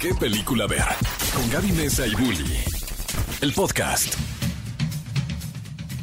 [0.00, 0.84] qué película ver.
[1.34, 2.64] Con Gaby Mesa y Bully.
[3.40, 4.14] El podcast.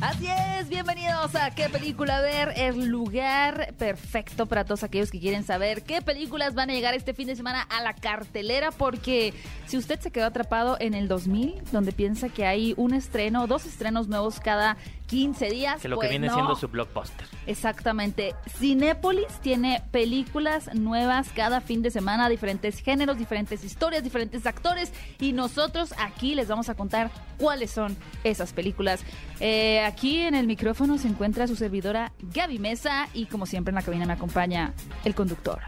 [0.02, 2.54] Así es, bienvenidos a ¿Qué película ver?
[2.58, 7.14] El lugar perfecto para todos aquellos que quieren saber qué películas van a llegar este
[7.14, 9.34] fin de semana a la cartelera, porque
[9.66, 13.66] si usted se quedó atrapado en el 2000, donde piensa que hay un estreno, dos
[13.66, 14.76] estrenos nuevos cada
[15.14, 16.34] 15 días, Que lo pues que viene no.
[16.34, 17.28] siendo su blockbuster.
[17.46, 18.34] Exactamente.
[18.58, 25.34] Cinépolis tiene películas nuevas cada fin de semana, diferentes géneros, diferentes historias, diferentes actores y
[25.34, 29.02] nosotros aquí les vamos a contar cuáles son esas películas.
[29.40, 33.76] Eh, aquí en el micrófono se encuentra su servidora Gaby Mesa y como siempre en
[33.76, 34.74] la cabina me acompaña
[35.06, 35.60] el conductor.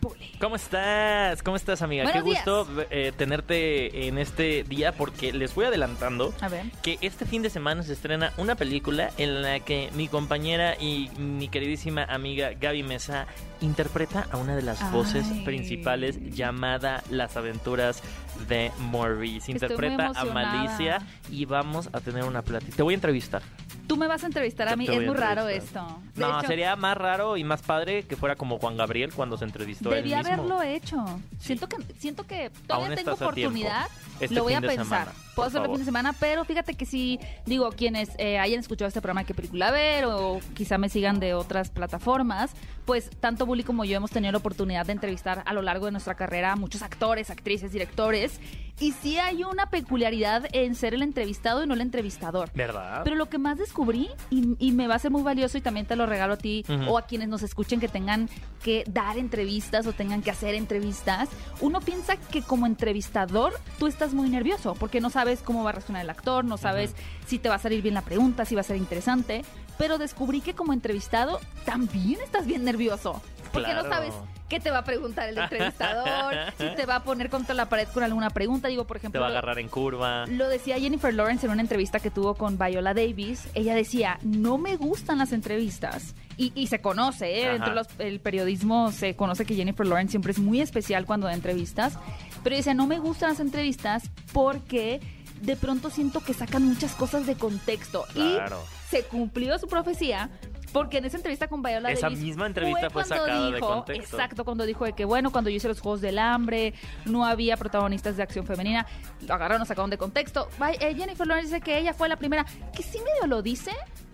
[0.00, 0.32] Bully.
[0.40, 1.42] ¿Cómo estás?
[1.42, 2.04] ¿Cómo estás, amiga?
[2.04, 6.64] Buenos Qué gusto eh, tenerte en este día porque les voy adelantando A ver.
[6.82, 11.10] que este fin de semana se estrena una película en la que mi compañera y
[11.18, 13.26] mi queridísima amiga Gaby Mesa
[13.60, 18.02] interpreta a una de las voces principales llamada Las aventuras
[18.48, 19.50] de Maurice.
[19.52, 20.24] Interpreta a.
[20.26, 20.98] Malicia
[21.30, 22.76] y vamos a tener una plática.
[22.76, 23.40] Te voy a entrevistar.
[23.86, 26.02] Tú me vas a entrevistar a mí, te es voy a muy raro esto.
[26.14, 29.38] De No, hecho, sería más raro y más padre que fuera como Juan Gabriel cuando
[29.38, 30.32] se entrevistó él Debí mismo.
[30.32, 31.04] haberlo hecho.
[31.38, 33.86] Siento que siento que todavía tengo oportunidad.
[34.20, 34.84] Este lo voy a pensar.
[34.84, 38.60] semana, Puedo hacerlo el fin de semana, pero fíjate que si digo quienes eh, hayan
[38.60, 42.52] escuchado este programa qué película ver o quizá me sigan de otras plataformas,
[42.86, 45.92] pues tanto Bully como yo hemos tenido la oportunidad de entrevistar a lo largo de
[45.92, 48.40] nuestra carrera a muchos actores, actrices, directores
[48.78, 52.50] y sí hay una peculiaridad en ser el entrevistado y no el entrevistador.
[52.54, 53.02] ¿Verdad?
[53.04, 55.86] Pero lo que más descubrí, y, y me va a ser muy valioso y también
[55.86, 58.28] te lo regalo a ti o a quienes nos escuchen que tengan
[58.62, 61.28] que dar entrevistas o tengan que hacer entrevistas,
[61.60, 65.72] uno piensa que como entrevistador tú estás muy nervioso porque no sabes cómo va a
[65.72, 66.94] reaccionar el actor, no sabes
[67.26, 69.44] si te va a salir bien la pregunta, si va a ser interesante,
[69.78, 73.20] pero descubrí que como entrevistado también estás bien nervioso
[73.52, 74.12] porque no sabes
[74.50, 77.88] qué te va a preguntar el entrevistador, si te va a poner contra la pared
[77.88, 79.20] con alguna pregunta, digo por Te ejemplo...
[79.22, 80.26] va a agarrar en curva.
[80.26, 83.48] Lo decía Jennifer Lawrence en una entrevista que tuvo con Viola Davis.
[83.54, 86.14] Ella decía, no me gustan las entrevistas.
[86.36, 87.54] Y, y se conoce, ¿eh?
[87.56, 91.32] Entre los- el periodismo se conoce que Jennifer Lawrence siempre es muy especial cuando da
[91.32, 91.98] entrevistas.
[92.44, 95.00] Pero decía, no me gustan las entrevistas porque
[95.40, 98.04] de pronto siento que sacan muchas cosas de contexto.
[98.12, 98.60] Claro.
[98.62, 100.30] Y se cumplió su profecía.
[100.72, 103.66] Porque en esa entrevista con Viola Esa Davis misma entrevista fue cuando sacada de dijo-
[103.68, 104.16] contexto.
[104.16, 106.74] Exacto, cuando dijo de que bueno, cuando yo hice los Juegos del Hambre,
[107.06, 108.84] no había protagonistas de acción femenina,
[109.26, 110.48] lo agarraron, lo sacaron de contexto.
[110.80, 113.70] Eh, Jennifer Lawrence dice que ella fue la primera, que sí medio lo dice,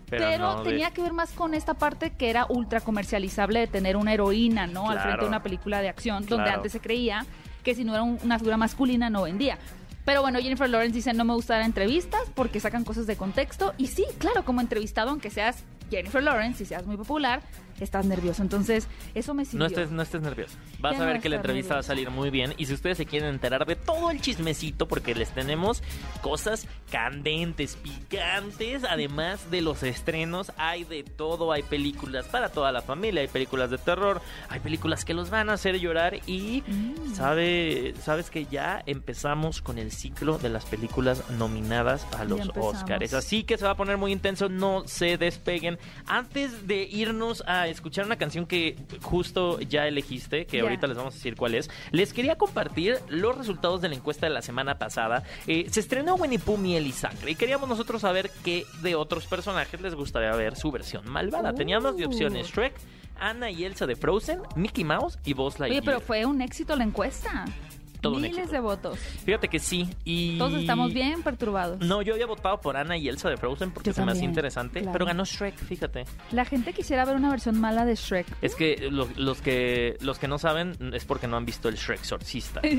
[0.09, 3.59] Pero pero, no de- tenía que ver más con esta parte que era ultra comercializable
[3.59, 4.89] de tener una heroína, ¿no?
[4.89, 6.57] Al frente de una película de acción, donde Claro.
[6.59, 7.25] antes se creía
[7.63, 9.57] que si no era un- una figura masculina no vendía.
[10.05, 13.73] Pero bueno, Jennifer Lawrence dice, no me gusta dar entrevistas porque sacan cosas de contexto.
[13.77, 17.41] Y sí, claro, como entrevistado, aunque seas Jennifer Lawrence y seas muy popular,
[17.83, 18.41] estás nervioso.
[18.41, 19.59] Entonces, eso me sirvió.
[19.59, 20.55] No estés, no estés nervioso.
[20.79, 22.53] Vas Ya a ver no que la entrevista va a salir muy bien.
[22.57, 25.83] Y si ustedes se quieren enterar de todo el chismecito, porque les tenemos
[26.21, 31.51] cosas candentes, picantes, además de los estrenos, hay de todo.
[31.51, 35.49] Hay películas para toda la familia, hay películas de terror, hay películas que los van
[35.49, 36.19] a hacer llorar.
[36.27, 37.13] Y Mm.
[37.15, 42.49] sabe, sabes que ya empezamos con el ciclo de las películas nominadas a los.
[42.55, 43.13] Oscars.
[43.13, 45.79] Así que se va a poner muy intenso, no se despeguen.
[46.05, 51.13] Antes de irnos a escuchar una canción que justo ya elegiste, que ahorita les vamos
[51.13, 54.77] a decir cuál es, les quería compartir los resultados de la encuesta de la semana
[54.77, 55.23] pasada.
[55.47, 59.25] Eh, se estrenó Winnie Pooh, Miel y Sangre y queríamos nosotros saber qué de otros
[59.27, 61.53] personajes les gustaría ver su versión malvada.
[61.53, 62.51] Teníamos de opciones Uh.
[62.53, 62.73] Shrek,
[63.19, 65.81] Anna y Elsa de Frozen, Mickey Mouse y Buzz Lightyear.
[65.81, 67.45] Oye, pero fue un éxito la encuesta.
[68.03, 68.99] Todo un Miles de votos.
[68.99, 69.89] Fíjate que sí.
[70.03, 70.37] Y...
[70.37, 71.79] Todos estamos bien perturbados.
[71.79, 74.29] No, yo había votado por Ana y Elsa de Frozen porque Yo se me también,
[74.29, 74.93] interesante, claro.
[74.93, 76.05] pero ganó Shrek, fíjate.
[76.31, 78.27] La gente quisiera ver una versión mala de Shrek.
[78.41, 81.75] Es que lo- los que los que no saben es porque no han visto el
[81.75, 82.61] Shrek Exorcista.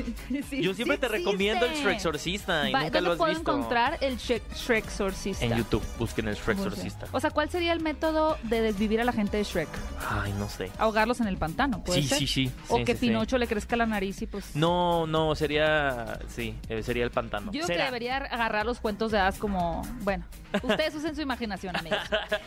[0.49, 1.73] Sí, Yo siempre sí te recomiendo el.
[1.75, 3.51] Shrek Exorcista y Va, nunca ¿Dónde lo has puedo visto.
[3.51, 5.45] encontrar el Shrek, Shrek Exorcista?
[5.45, 6.57] En YouTube, busquen el Shrek.
[6.57, 7.07] Exorcista.
[7.11, 9.69] O sea, ¿cuál sería el método de desvivir a la gente de Shrek?
[10.09, 10.69] Ay, no sé.
[10.77, 12.17] Ahogarlos en el pantano, ¿puede Sí, ser?
[12.19, 12.51] sí, sí.
[12.69, 13.07] O Sí, que sí, sí.
[13.07, 14.55] Pinocho le crezca la nariz y pues...
[14.55, 17.47] No, no, sería sí, eh, sería el pantano.
[17.47, 17.79] Yo creo Será.
[17.79, 19.81] que debería agarrar los cuentos de hadas como...
[20.01, 20.25] Bueno,
[20.63, 21.99] ustedes usen su imaginación, amigos.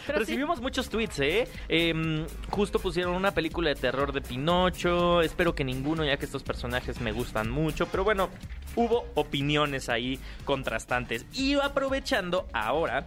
[0.07, 1.49] Pero sí, Recibimos muchos tweets, ¿eh?
[1.69, 5.23] Em, Justo pusieron una película de terror de Pinocho.
[5.23, 7.87] Espero que ninguno, ya que estos personajes me gustan mucho.
[7.87, 8.29] Pero bueno,
[8.77, 11.27] hubo opiniones ahí contrastantes.
[11.33, 13.07] Y aprovechando ahora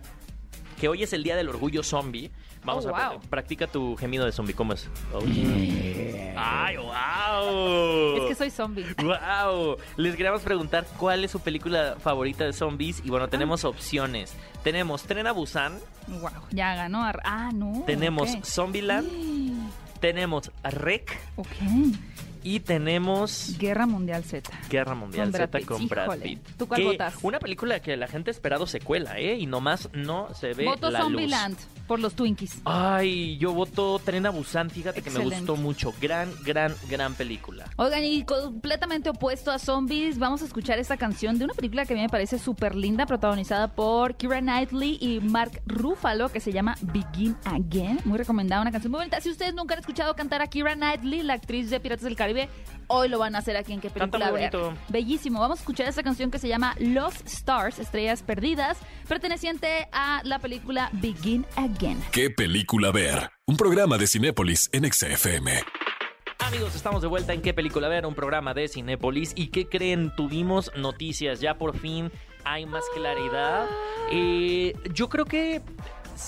[0.79, 2.31] que hoy es el Día del Orgullo Zombie,
[2.63, 3.21] vamos Oh, a wow.
[3.29, 4.53] practica tu gemido de zombie.
[4.53, 4.87] ¿Cómo es?
[5.13, 5.19] Oh.
[6.35, 8.17] ¡Ay, wow!
[8.17, 8.85] es que soy zombie.
[9.03, 9.77] ¡Wow!
[9.97, 13.01] Les queríamos preguntar cuál es su película favorita de zombies.
[13.05, 14.33] Y bueno, tenemos opciones.
[14.63, 17.03] Tenemos Tren a Busan, Wow, ya ganó.
[17.23, 17.83] Ah, no.
[17.85, 18.29] tenemos.
[18.43, 19.07] Zombieland,
[19.99, 21.47] tenemos Rec Ok.
[22.43, 24.49] Y tenemos Guerra Mundial Z.
[24.67, 25.67] Guerra Mundial Con Brad Z Pitt.
[25.67, 26.19] con Brad.
[26.19, 26.39] Pitt.
[26.57, 27.13] ¿Tú cuál votas?
[27.21, 29.35] Una película que la gente ha esperado secuela, ¿eh?
[29.37, 31.07] Y nomás no se ve Voto la luz.
[31.09, 31.57] Zombieland
[31.91, 32.61] por los Twinkies.
[32.63, 35.93] Ay, yo voto Tren Busan, fíjate que me gustó mucho.
[35.99, 37.65] Gran, gran, gran película.
[37.75, 41.91] Oigan, y completamente opuesto a zombies, vamos a escuchar esta canción de una película que
[41.91, 46.53] a mí me parece súper linda, protagonizada por Kira Knightley y Mark Ruffalo, que se
[46.53, 47.99] llama Begin Again.
[48.05, 49.19] Muy recomendada, una canción muy bonita.
[49.19, 52.47] Si ustedes nunca han escuchado cantar a Kira Knightley, la actriz de Piratas del Caribe,
[52.87, 54.73] hoy lo van a hacer aquí en qué Canta película muy bonito.
[54.87, 55.41] Bellísimo.
[55.41, 58.77] Vamos a escuchar esta canción que se llama Lost Stars, Estrellas Perdidas,
[59.09, 61.80] perteneciente a la película Begin Again.
[62.11, 63.31] ¿Qué película ver?
[63.47, 65.63] Un programa de Cinépolis en XFM.
[66.37, 69.33] Amigos, estamos de vuelta en qué película ver, un programa de Cinépolis.
[69.35, 70.13] ¿Y qué creen?
[70.15, 72.11] Tuvimos noticias, ya por fin
[72.43, 73.67] hay más claridad.
[74.11, 75.61] Eh, yo creo que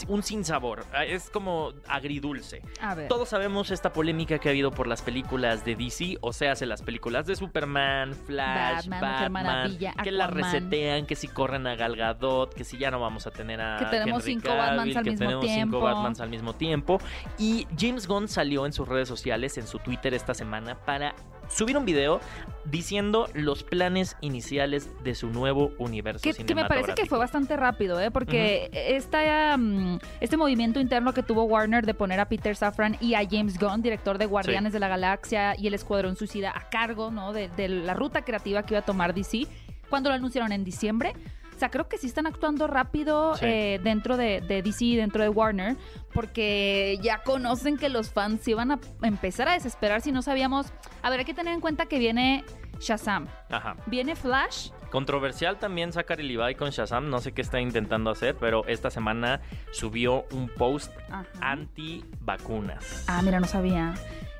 [0.08, 2.62] un sinsabor, es como agridulce.
[2.82, 3.08] A ver.
[3.08, 6.66] Todos sabemos esta polémica que ha habido por las películas de DC, o sea, hace
[6.66, 11.68] las películas de Superman, Flash, Batman, Mujer Batman, Maravilla, que la resetean, que si corren
[11.68, 14.48] a Gal Gadot, que si ya no vamos a tener a Que tenemos Henry cinco
[14.48, 15.78] Cavill, Batmans al que mismo tenemos tiempo.
[15.78, 17.00] cinco Batmans al mismo tiempo.
[17.38, 21.16] Y James Gunn salió en sus redes sociales, en su Twitter esta semana, para
[21.54, 22.20] subir un video
[22.66, 27.58] diciendo los planes iniciales de su nuevo universo Que, que me parece que fue bastante
[27.58, 28.10] rápido, ¿eh?
[28.10, 33.16] Porque esta, mm, este movimiento interno que tuvo Warner de poner a Peter Safran y
[33.16, 37.12] a James Gunn, director de Guardianes de la Galaxia y el Escuadrón Suicida, a cargo
[37.12, 37.34] ¿no?
[37.34, 39.48] de, de la ruta creativa que iba a tomar DC,
[39.90, 41.14] cuando lo anunciaron en diciembre.
[41.64, 43.46] Sea, creo que sí están actuando rápido Sí.
[43.46, 45.78] eh, dentro de, de DC, dentro de Warner,
[46.14, 50.74] porque ya conocen que los fans se iban a empezar a desesperar si no sabíamos.
[51.02, 52.44] A ver, hay que tener en cuenta que viene
[52.82, 53.78] Shazam, Ajá.
[53.86, 58.68] viene Flash, Controversial también Zachary Levi con Shazam, no sé qué está intentando hacer, pero
[58.68, 59.40] esta semana
[59.72, 61.26] subió un post Ajá.
[61.40, 63.06] anti vacunas.
[63.08, 63.94] Ah, mira, no sabía.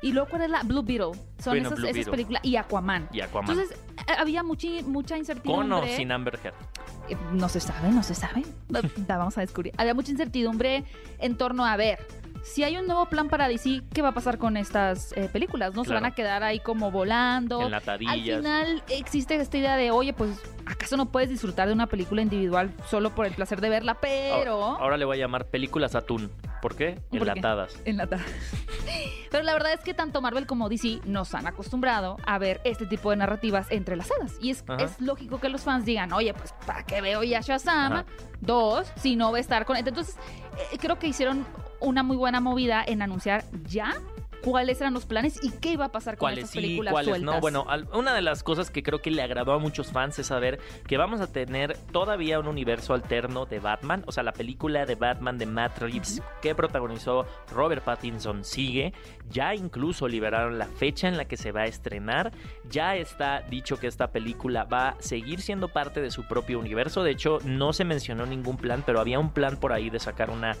[0.04, 1.12] Y luego, ¿cuál es la Blue Beetle?
[1.38, 2.10] Son Bueno, esas, Blue esas Beetle.
[2.10, 2.44] películas.
[2.44, 3.08] Y Aquaman.
[3.12, 3.50] Y Aquaman.
[3.50, 5.68] Entonces, eh, había muchi- mucha incertidumbre.
[5.68, 6.54] ¿Con o sin Amber Heard?
[7.08, 8.42] Eh, No se sabe, no se sabe.
[9.08, 9.72] La vamos a descubrir.
[9.78, 10.84] Había mucha incertidumbre
[11.18, 12.06] en torno a ver.
[12.44, 15.74] Si hay un nuevo plan para DC, ¿qué va a pasar con estas eh, películas?
[15.74, 17.58] ¿No se van a quedar ahí como volando?
[17.58, 18.38] Al Enlatadillas.
[18.38, 22.70] final existe esta idea de, oye, pues, ¿acaso no puedes disfrutar de una película individual
[22.88, 23.94] solo por el placer de verla?
[23.94, 24.62] Pero...
[24.62, 26.30] Ahora, ahora le voy a llamar películas atún.
[26.60, 27.00] ¿Por qué?
[27.10, 27.30] ¿Por qué?
[27.30, 27.80] Enlatadas.
[27.86, 28.24] enlatada.
[29.30, 32.86] Pero la verdad es que tanto Marvel como DC nos han acostumbrado a ver este
[32.86, 34.36] tipo de narrativas entrelazadas.
[34.40, 34.64] Y es
[35.00, 37.92] lógico que los fans digan, oye, pues ¿para qué veo ya Shazam?
[37.92, 38.04] Ajá.
[38.40, 39.76] Dos, si no va a estar con...
[39.76, 40.16] Entonces,
[40.72, 41.44] eh, creo que hicieron
[41.84, 43.94] una muy buena movida en anunciar ya
[44.42, 47.34] cuáles eran los planes y qué iba a pasar con estas sí, películas cuáles sueltas.
[47.36, 47.40] no.
[47.40, 50.26] Bueno, al- una de las cosas que creo que le agradó a muchos fans es
[50.26, 54.02] saber que vamos a tener todavía un universo alterno de Batman.
[54.06, 58.92] O sea, la película de Batman de Matt Reeves que protagonizó Robert Pattinson sigue.
[59.30, 62.30] Ya incluso liberaron la fecha en la que se va a estrenar.
[62.68, 67.02] Ya está dicho que esta película va a seguir siendo parte de su propio universo.
[67.02, 70.28] De hecho, no se mencionó ningún plan, pero había un plan por ahí de sacar
[70.28, 70.54] una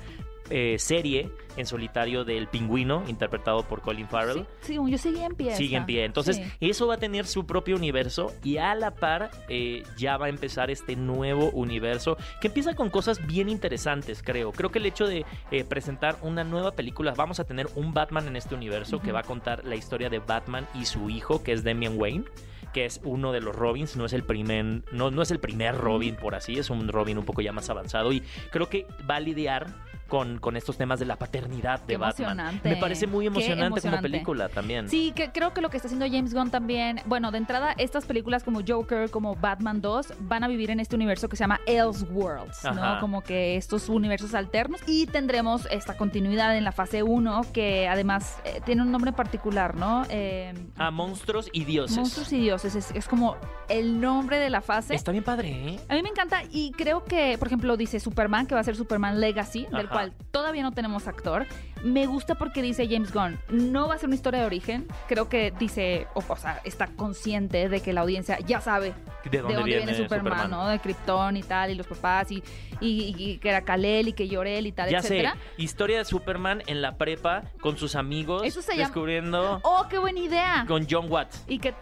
[0.50, 4.46] eh, serie en solitario del pingüino interpretado por Colin Farrell.
[4.60, 5.54] Sí, sí, yo seguía en pie.
[5.56, 6.04] Sigue en pie.
[6.04, 6.42] Entonces, Sí.
[6.60, 10.28] eso va a tener su propio universo y a la par eh, ya va a
[10.28, 14.52] empezar este nuevo universo que empieza con cosas bien interesantes, creo.
[14.52, 18.26] Creo que el hecho de eh, presentar una nueva película, vamos a tener un Batman
[18.26, 21.52] en este universo que va a contar la historia de Batman y su hijo, que
[21.52, 22.24] es Damian Wayne
[22.72, 25.76] que es uno de los Robins, no es el primer, no, no es el primer
[25.76, 28.20] Robin por así, es un Robin un poco ya más avanzado y
[28.50, 29.68] creo que va a lidiar
[30.08, 32.32] con, con estos temas de la paternidad de Qué Batman.
[32.32, 32.68] emocionante.
[32.68, 34.88] Me parece muy emocionante, como película también.
[34.88, 38.04] Sí, que creo que lo que está haciendo James Gunn también, bueno, de entrada, estas
[38.04, 41.60] películas como Joker, como Batman 2, van a vivir en este universo que se llama
[41.66, 42.94] Elseworlds, Ajá.
[42.94, 43.00] ¿no?
[43.00, 44.80] Como que estos universos alternos.
[44.86, 49.74] Y tendremos esta continuidad en la fase 1, que además eh, tiene un nombre particular,
[49.74, 50.04] ¿no?
[50.10, 51.96] Eh, A monstruos y dioses.
[51.96, 53.36] Monstruos y dioses, es, es como
[53.68, 54.94] el nombre de la fase.
[54.94, 55.80] Está bien padre, ¿eh?
[55.88, 58.76] A mí me encanta y creo que, por ejemplo, dice Superman, que va a ser
[58.76, 59.88] Superman Legacy, del.
[59.94, 61.46] Cual todavía no tenemos actor.
[61.82, 64.86] Me gusta porque dice James Gunn, no va a ser una historia de origen.
[65.08, 68.94] Creo que dice, o, o sea, está consciente de que la audiencia ya sabe
[69.30, 70.68] ¿De dónde, viene, Superman, ¿no?
[70.68, 72.42] De Krypton y tal, y los papás, y,
[72.80, 75.36] y- y que era Kal-El y que Llorel y tal, Ya sé, etcétera.
[75.58, 79.98] historia de Superman en la prepa con sus amigos Eso se llama- descubriendo ¡Oh, qué
[79.98, 80.64] buena idea!
[80.68, 81.44] con John Watts.
[81.48, 81.74] Y que...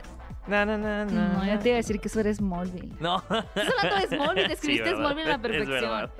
[0.49, 1.28] Na, na, na, na.
[1.28, 2.92] No, ya te iba a decir que eso era Smallville.
[3.00, 3.18] No.
[3.54, 4.96] Estás hablando de Smallville, describiste Sí.
[4.96, 6.11] Smallville a la perfección.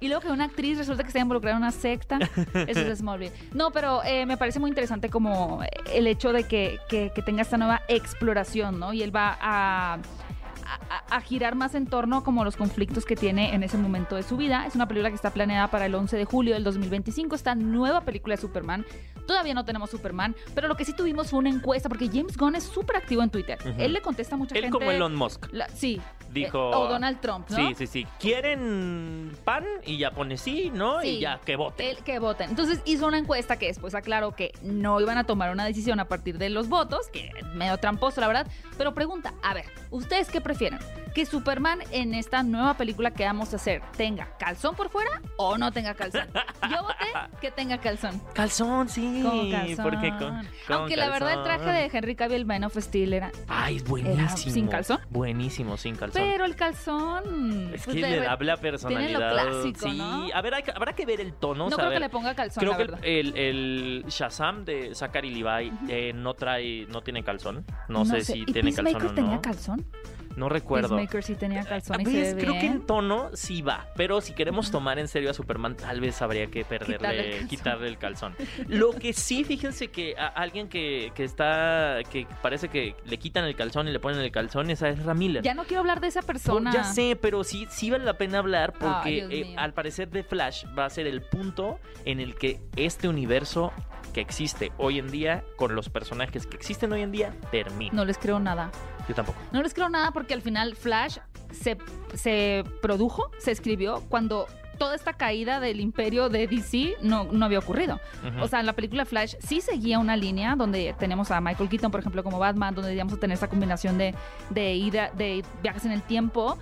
[0.00, 2.18] Y luego que una actriz resulta que está involucrada en una secta.
[2.66, 3.32] Eso es Smallville.
[3.54, 5.60] No, pero eh, me parece muy interesante como
[5.92, 8.92] el hecho de que, que- que tenga esta nueva exploración, ¿no?
[8.92, 13.54] Y él va a, a, a girar más en torno como los conflictos que tiene
[13.54, 14.66] en ese momento de su vida.
[14.66, 18.02] Es una película que está planeada para el 11 de julio del 2025, esta nueva
[18.02, 18.84] película de Superman.
[19.26, 22.54] Todavía no tenemos Superman, pero lo que sí tuvimos fue una encuesta, porque James Gunn
[22.56, 23.58] es súper activo en Twitter.
[23.78, 24.78] Él le contesta a mucha Él gente.
[24.78, 25.46] como Elon Musk.
[25.52, 26.00] La- sí.
[26.32, 27.56] Dijo- Eh, o Donald Trump, ¿no?
[27.56, 28.06] Sí, sí, sí.
[28.18, 29.64] ¿Quieren pan?
[29.84, 31.00] Y ya pone sí, ¿no?
[31.02, 31.08] Sí.
[31.08, 31.86] Y ya, que voten.
[31.86, 32.48] El que voten.
[32.50, 36.06] Entonces hizo una encuesta que después aclaró que no iban a tomar una decisión a
[36.06, 38.46] partir de los votos, que es medio tramposo, la verdad.
[38.78, 40.78] Pero pregunta, a ver, ¿ustedes qué prefieren?
[41.14, 45.58] ¿Que Superman en esta nueva película que vamos a hacer tenga calzón por fuera o
[45.58, 46.26] no tenga calzón?
[46.70, 47.04] Yo voté
[47.38, 48.22] que tenga calzón.
[48.32, 49.22] Calzón, sí.
[49.50, 49.84] Calzón.
[49.84, 53.30] Porque con, con Aunque la verdad el traje de Henry Cavill Man of Steel era...
[53.46, 54.54] Ay, es buenísimo.
[54.54, 55.00] sin calzón.
[55.10, 56.22] Buenísimo, sin calzón.
[56.22, 57.70] Pero el calzón...
[57.74, 59.34] es pues, que de le da la Tiene personalidad.
[59.34, 60.28] lo clásico, sí, ¿no?
[60.32, 61.68] a ver, hay habrá que ver el tono.
[61.68, 63.00] No creo que le ponga calzón, Creo la que verdad.
[63.02, 67.66] el, el Shazam de Zachary Levi eh, no trae, no tiene calzón.
[67.88, 69.42] No, sé, si ¿Y tiene calzón o tenía no.
[69.42, 69.86] calzón?
[70.36, 70.88] No recuerdo.
[70.96, 72.34] Peacemaker sí tenía calzón y se ¿Ves?
[72.34, 75.76] ve Creo que en tono sí va, pero si queremos tomar en serio a Superman,
[75.76, 77.48] tal vez habría que Quitarle el perderle, calzón.
[77.48, 78.36] quitarle el calzón.
[78.68, 83.44] Lo que sí, fíjense que a alguien que, que está, que parece que le quitan
[83.44, 85.42] el calzón y le ponen el calzón, esa es Ramiller.
[85.42, 86.72] Ya no quiero hablar de esa persona.
[86.72, 90.64] Ya sé, pero sí, sí vale la pena hablar porque eh, al parecer The Flash
[90.78, 93.72] va a ser el punto en el que este universo
[94.12, 97.92] que existe hoy en día, con los personajes que existen hoy en día, termina.
[97.94, 98.70] No les creo nada.
[99.08, 99.38] Yo tampoco.
[99.52, 101.18] No les creo nada porque al final Flash
[101.50, 101.76] se,
[102.14, 104.46] se produjo, se escribió cuando
[104.78, 108.00] toda esta caída del imperio de DC no, no había ocurrido.
[108.40, 111.90] O sea, en la película Flash sí seguía una línea donde tenemos a Michael Keaton,
[111.90, 114.12] por ejemplo, como Batman, donde íbamos a tener esa combinación de,
[114.50, 116.58] de, ida, de viajes en el tiempo.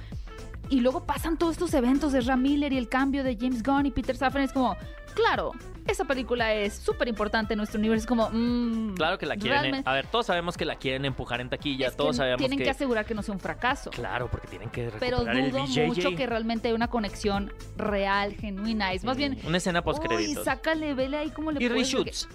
[0.69, 3.87] Y luego pasan todos estos eventos de Ram Miller y el cambio de James Gunn
[3.87, 4.45] y Peter Safran.
[4.45, 4.77] Es como,
[5.15, 5.53] claro,
[5.87, 8.03] esa película es súper importante en nuestro universo.
[8.03, 9.59] Es como, mm, Claro que la quieren.
[9.59, 11.87] eh, realmente- A ver, todos sabemos que la quieren empujar en taquilla.
[11.87, 12.65] es que todos sabemos tienen que...
[12.65, 12.71] que.
[12.71, 13.91] asegurar que no sea un fracaso.
[13.91, 18.35] Claro, porque tienen que Pero recuperar el dudo mucho que realmente hay una conexión real,
[18.35, 18.93] genuina.
[18.93, 20.45] Es más bien, Una escena post créditos.
[20.45, 22.29] sácale, vele ahí cómo le Y reshoots.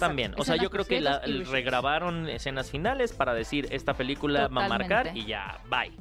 [0.00, 4.48] También, o sea, yo creo que la, y regrabaron escenas finales para decir esta película
[4.48, 5.92] va a marcar y ya, bye.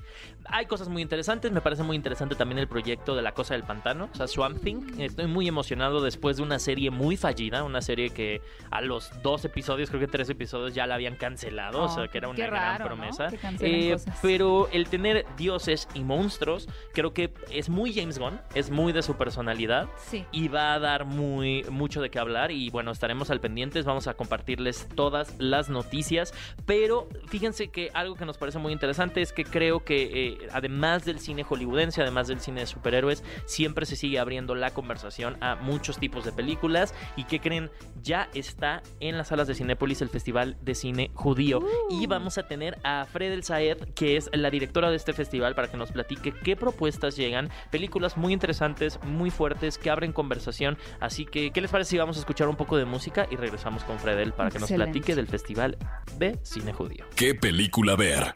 [0.49, 3.63] Hay cosas muy interesantes, me parece muy interesante también el proyecto de La Cosa del
[3.63, 4.99] Pantano, o sea, Swamp Thing.
[4.99, 9.43] Estoy muy emocionado después de una serie muy fallida, una serie que a los dos
[9.45, 12.45] episodios, creo que tres episodios ya la habían cancelado, o sea, Oh, que era una
[12.45, 13.29] gran promesa.
[13.59, 18.91] Eh, pero el tener dioses y monstruos, creo que es muy James Gunn, es muy
[18.93, 20.25] de su personalidad Sí.
[20.31, 24.07] y va a dar muy mucho de qué hablar y bueno, estaremos al pendientes, vamos
[24.07, 26.33] a compartirles todas las noticias,
[26.65, 31.05] pero fíjense que algo que nos parece muy interesante es que creo que eh, además
[31.05, 35.55] del cine hollywoodense, además del cine de superhéroes, siempre se sigue abriendo la conversación a
[35.55, 40.09] muchos tipos de películas y que creen ya está en las salas de Cinépolis el
[40.09, 42.01] Festival de Cine Judío Uh.
[42.01, 45.55] y vamos a tener a Fred El Saed, que es la directora de este festival,
[45.55, 50.77] para que nos platique qué propuestas llegan, películas muy interesantes, muy fuertes, que abren conversación.
[50.99, 53.83] Así que, ¿qué les parece si vamos a escuchar un poco de música y regresamos
[53.83, 55.77] con Fredel para que nos platique del Festival
[56.17, 57.05] de Cine Judío?
[57.15, 58.35] ¿Qué película ver?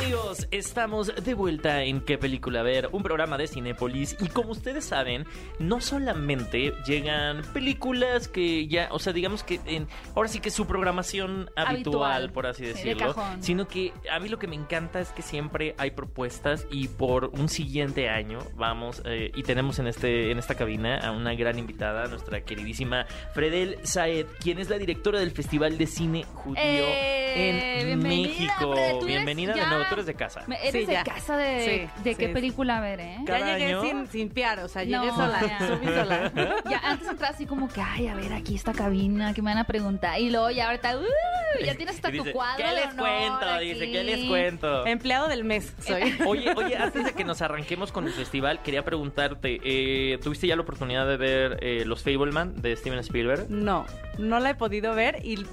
[0.00, 2.88] Amigos, estamos de vuelta en ¿Qué película ver?
[2.92, 5.26] Un programa de Cinépolis y como ustedes saben,
[5.58, 10.66] no solamente llegan películas que ya, o sea, digamos que en, ahora sí que su
[10.66, 12.32] programación habitual, Habitual.
[12.32, 15.20] por así Sí, de decirlo, sino que a mí lo que me encanta es que
[15.22, 20.38] siempre hay propuestas y por un siguiente año vamos eh, y tenemos en este en
[20.38, 23.04] esta cabina a una gran invitada, nuestra queridísima
[23.34, 29.04] Fredel Saed, quien es la directora del Festival de Cine Judío Eh, en bienvenida, México.
[29.06, 30.42] Bienvenida de nuevo, tú eres de casa.
[30.46, 31.04] Me- Eres Sí, de ya.
[31.04, 32.32] casa de, Sí, de qué sí.
[32.32, 33.16] película ver, ¿eh?
[33.26, 35.58] Cada ya llegué año- sin, sin piar, o sea, llegué No, sola, ya.
[35.68, 36.32] subí sola.
[36.70, 39.58] Ya antes entras así como que, ay, a ver, aquí esta cabina, que me van
[39.58, 40.18] a preguntar.
[40.20, 42.56] Y luego ya ahorita, uh, ya tienes hasta Y dice, tu cuadro.
[42.64, 43.58] ¿Qué de les honor cuento?
[43.60, 44.28] Dice, ¿qué les aquí".
[44.28, 44.86] cuento?
[44.86, 46.14] Empleado del mes soy.
[46.26, 50.56] Oye, oye, antes de que nos arranquemos con el festival, quería preguntarte, eh, ¿tuviste ya
[50.56, 53.46] la oportunidad de ver eh, Los Fableman de Steven Spielberg?
[53.50, 53.86] No,
[54.18, 55.44] no la he podido ver y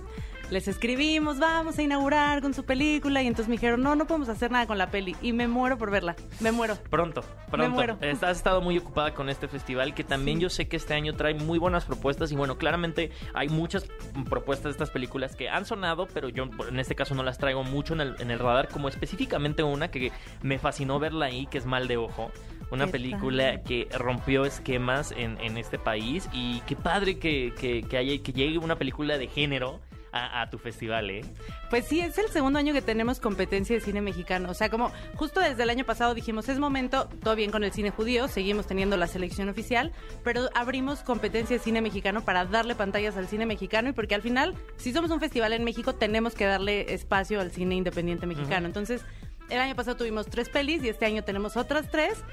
[0.49, 4.29] les escribimos, vamos a inaugurar con su película y entonces me dijeron, no, no podemos
[4.29, 6.77] hacer nada con la peli y me muero por verla, me muero.
[6.89, 7.69] Pronto, pronto.
[7.69, 7.97] muero.
[8.01, 10.43] Eh, Has estado muy ocupada con este festival que también Sí.
[10.43, 13.85] yo sé que este año trae muy buenas propuestas y bueno, claramente hay muchas
[14.29, 17.63] propuestas de estas películas que han sonado, pero yo en este caso no las traigo
[17.63, 20.11] mucho en el, en el radar, como específicamente una que
[20.43, 22.31] me fascinó verla ahí, que es Mal de Ojo.
[22.71, 23.63] Una ¿Qué película tal?
[23.63, 28.33] que rompió esquemas en, en este país y qué padre que, que, que haya, que
[28.33, 29.79] llegue una película de género
[30.11, 31.21] a, a tu festival, ¿eh?
[31.69, 34.49] Pues sí, es el segundo año que tenemos competencia de cine mexicano.
[34.49, 37.71] O sea, como justo desde el año pasado dijimos, es momento, todo bien con el
[37.71, 39.91] cine judío, seguimos teniendo la selección oficial,
[40.23, 44.21] pero abrimos competencia de cine mexicano para darle pantallas al cine mexicano y porque al
[44.21, 48.67] final, si somos un festival en México, tenemos que darle espacio al cine independiente mexicano.
[48.67, 49.03] Entonces,
[49.49, 52.23] el año pasado tuvimos tres pelis y este año tenemos otras tres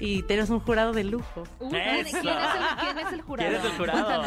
[0.00, 1.44] y tenemos un jurado de lujo.
[1.60, 3.48] Uh, ¿quién, es el, quién es el jurado?
[3.50, 4.22] ¿Quién es el jurado?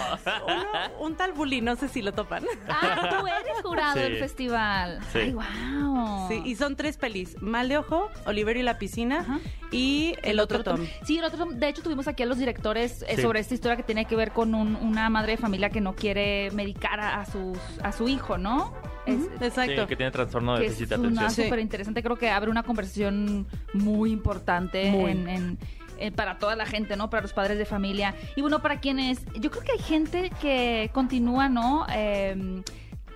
[0.45, 2.45] Uno- un tal Bully, no sé si lo topan.
[2.69, 3.99] Ah, tú eres jurado Sí.
[3.99, 4.99] del festival.
[5.11, 5.19] Sí.
[5.19, 6.27] Ay, wow.
[6.29, 9.39] Sí, y son tres pelis, Mal de Ojo, Oliverio y la Piscina Ajá.
[9.71, 10.85] y El, Otro Tom.
[11.03, 11.55] Sí, el otro Tom.
[11.55, 13.21] De hecho, tuvimos aquí a los directores eh, Sí.
[13.23, 15.95] sobre esta historia que tiene que ver con un- una madre de familia que no
[15.95, 18.73] quiere medicar a, a sus, a su hijo, ¿no?
[19.05, 19.81] Es- Exacto.
[19.81, 21.29] Sí, que tiene trastorno de déficit es de una atención.
[21.31, 21.43] Sí.
[21.43, 22.03] súper interesante.
[22.03, 25.11] Creo que abre una conversación muy importante Muy.
[25.11, 25.57] en- en-
[25.99, 27.09] eh, para toda la gente, ¿no?
[27.09, 28.13] Para los padres de familia.
[28.35, 29.19] Y bueno, para quienes...
[29.39, 31.87] Yo creo que hay gente que continúa, ¿no?
[31.91, 32.61] Eh,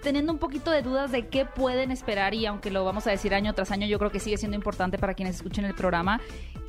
[0.02, 3.34] teniendo un poquito de dudas de qué pueden esperar y aunque lo vamos a decir
[3.34, 6.20] año tras año, yo creo que sigue siendo importante para quienes escuchen el programa,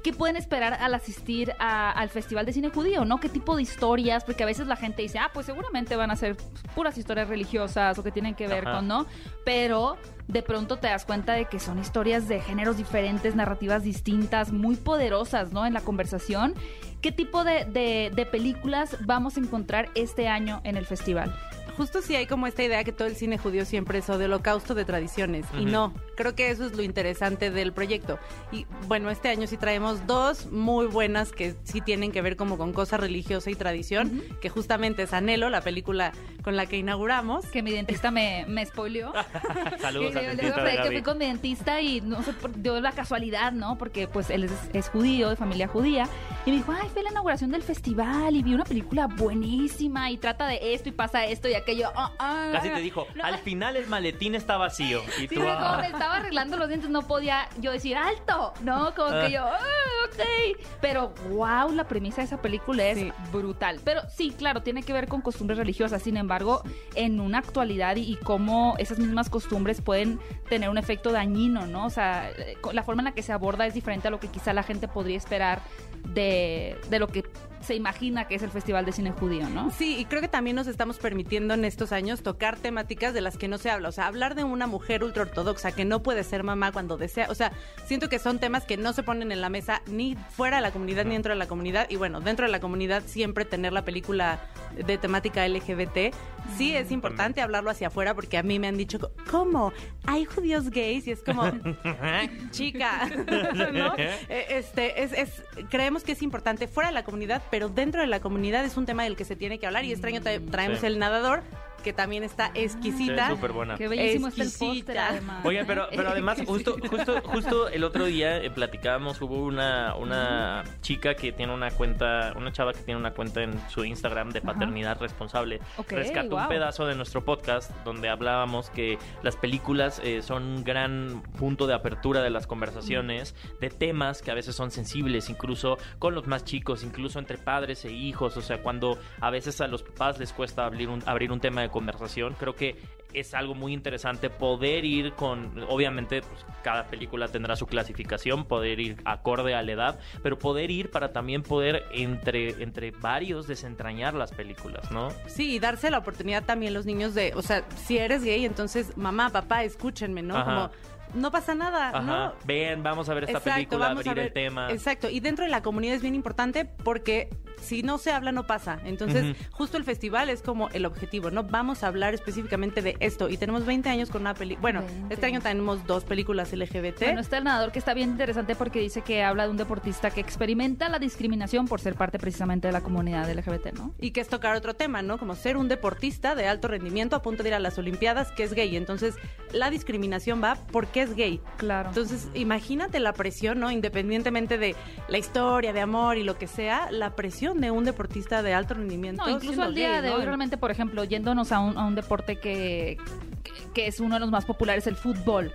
[0.04, 3.18] ¿qué pueden esperar al asistir a- al Festival de Cine Judío, no?
[3.20, 4.24] ¿Qué tipo de historias?
[4.24, 6.36] Porque a veces la gente dice, ah, pues seguramente van a ser
[6.74, 8.76] puras historias religiosas o que tienen que ver Ajá.
[8.78, 9.06] con, ¿no?
[9.44, 9.96] Pero
[10.28, 14.76] de pronto te das cuenta de que son historias de géneros diferentes, narrativas distintas, muy
[14.76, 15.66] poderosas, ¿no?
[15.66, 16.54] En la conversación.
[17.00, 21.34] ¿Qué tipo de, de- de películas vamos a encontrar este año en el festival?
[21.76, 24.74] Justo sí hay como esta idea que todo el cine judío siempre es de holocausto
[24.74, 25.46] de tradiciones.
[25.54, 25.68] Y Ujú.
[25.70, 28.18] no, creo que eso es lo interesante del proyecto.
[28.50, 32.58] Y bueno, este año sí traemos dos muy buenas que sí tienen que ver como
[32.58, 36.12] con cosa religiosa y tradición, que justamente es Anhelo, la película
[36.42, 37.46] con la que inauguramos.
[37.46, 39.12] Que mi dentista me, me spoileó.
[39.80, 43.52] Saludos al dentista de que fui con mi dentista y no sé, dio la casualidad,
[43.52, 43.78] ¿no?
[43.78, 46.08] Porque pues él es, es judío, de familia judía.
[46.44, 50.16] Y me dijo, ay, fue la inauguración del festival y vi una película buenísima y
[50.18, 51.90] trata de esto y pasa esto y aquello.
[51.94, 55.02] Ah, Casi te dijo, No, al final el maletín está vacío.
[55.18, 55.78] Y Sí, tú, como ah.
[55.80, 58.92] me estaba arreglando los dientes, no podía yo decir alto, ¿no?
[58.94, 59.58] Como que yo, ah,
[60.06, 60.58] ok.
[60.80, 63.12] Pero, wow, la premisa de esa película es Sí.
[63.30, 63.80] brutal.
[63.84, 66.02] Pero sí, claro, tiene que ver con costumbres religiosas.
[66.02, 66.62] Sin embargo,
[66.96, 70.18] en una actualidad y, y cómo esas mismas costumbres pueden
[70.48, 71.86] tener un efecto dañino, ¿no?
[71.86, 74.26] O sea, eh, la forma en la que se aborda es diferente a lo que
[74.28, 75.62] quizá la gente podría esperar
[76.08, 77.24] de, de lo que
[77.62, 79.70] se imagina que es el Festival de Cine Judío, ¿no?
[79.70, 83.36] Sí, y creo que también nos estamos permitiendo en estos años tocar temáticas de las
[83.38, 83.88] que no se habla.
[83.88, 87.26] O sea, hablar de una mujer ultraortodoxa que no puede ser mamá cuando desea.
[87.30, 87.52] O sea,
[87.86, 90.70] siento que son temas que no se ponen en la mesa ni fuera de la
[90.70, 91.86] comunidad ni dentro de la comunidad.
[91.90, 94.40] Y bueno, dentro de la comunidad siempre tener la película
[94.76, 96.14] de temática LGBT.
[96.56, 98.98] Sí, es importante hablarlo hacia afuera porque a mí me han dicho,
[99.30, 99.72] ¿cómo?
[100.06, 101.06] ¿Hay judíos gays?
[101.06, 101.44] Y es como,
[102.50, 103.08] chica,
[103.72, 103.94] ¿no?
[104.28, 108.06] Eh, Este, es, es, creemos que es importante fuera de la comunidad, pero dentro de
[108.06, 109.84] la comunidad es un tema del que se tiene que hablar.
[109.84, 110.86] Y año tra- traemos Sí.
[110.86, 111.42] el nadador,
[111.82, 113.28] que también está exquisita.
[113.28, 113.76] Sí, súper buena.
[113.76, 115.08] Qué bellísimo está el póster, Exquisita.
[115.08, 115.44] además.
[115.44, 120.64] Oigan, pero, pero además, justo, justo, justo el otro día eh, platicábamos, hubo una, una
[120.80, 124.40] chica que tiene una cuenta, una chava que tiene una cuenta en su Instagram de
[124.40, 125.60] paternidad responsable.
[125.76, 126.48] Ok, Rescató un wow.
[126.48, 131.74] pedazo de nuestro podcast donde hablábamos que las películas eh, son un gran punto de
[131.74, 136.44] apertura de las conversaciones, de temas que a veces son sensibles, incluso con los más
[136.44, 138.36] chicos, incluso entre padres e hijos.
[138.36, 141.62] O sea, cuando a veces a los papás les cuesta abrir un, abrir un tema
[141.62, 142.76] de conversación, creo que
[143.14, 148.80] es algo muy interesante poder ir con, obviamente, pues, cada película tendrá su clasificación, poder
[148.80, 154.14] ir acorde a la edad, pero poder ir para también poder entre, entre varios desentrañar
[154.14, 155.10] las películas, ¿no?
[155.26, 158.96] Sí, y darse la oportunidad también los niños de, o sea, si eres gay, entonces
[158.96, 160.36] mamá, papá, escúchenme, ¿no?
[160.36, 160.44] Ajá.
[160.44, 160.70] Como,
[161.14, 162.00] no pasa nada, Ajá.
[162.00, 162.34] ¿no?
[162.44, 164.70] Ven, vamos a ver esta Exacto, película, abrir el tema.
[164.70, 167.28] Exacto, y dentro de la comunidad es bien importante porque
[167.60, 168.78] si no se habla no pasa.
[168.84, 171.44] Entonces, justo el festival es como el objetivo, ¿no?
[171.44, 174.60] Vamos a hablar específicamente de esto y tenemos 20 años con una película.
[174.60, 175.14] Bueno, 20.
[175.14, 177.00] este año tenemos dos películas LGBT.
[177.00, 180.10] Bueno, está el nadador que está bien interesante porque dice que habla de un deportista
[180.10, 183.94] que experimenta la discriminación por ser parte precisamente de la comunidad LGBT, ¿no?
[183.98, 185.18] y que es tocar otro tema, ¿no?
[185.18, 188.42] Como ser un deportista de alto rendimiento a punto de ir a las Olimpiadas que
[188.42, 188.76] es gay.
[188.76, 189.14] Entonces,
[189.52, 191.40] la discriminación va porque es gay.
[191.56, 191.88] Claro.
[191.88, 193.70] Entonces, imagínate la presión, ¿no?
[193.70, 194.74] Independientemente de
[195.08, 198.74] la historia, de amor y lo que sea, la presión de un deportista de alto
[198.74, 199.22] rendimiento.
[199.24, 200.16] No, incluso al día gay, de ¿no?
[200.16, 202.96] hoy, realmente, por ejemplo, yéndonos a un, a un deporte que,
[203.42, 205.52] que, que es uno de los más populares, el fútbol.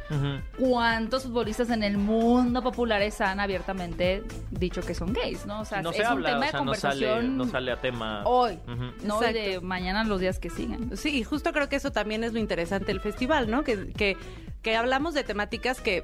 [0.60, 5.62] ¿Cuántos futbolistas en el mundo populares han abiertamente dicho que son gays, no?
[5.62, 7.46] O sea, no es se un habla, tema o de sea, no sale, conversación no
[7.48, 8.24] sale a tema.
[8.26, 8.60] hoy,
[9.04, 9.68] no y de Exacto.
[9.68, 10.96] mañana los días que siguen.
[10.98, 13.64] Sí, y justo creo que eso también es lo interesante del festival, ¿no?
[13.64, 14.18] Que, que,
[14.62, 16.04] que hablamos de temáticas que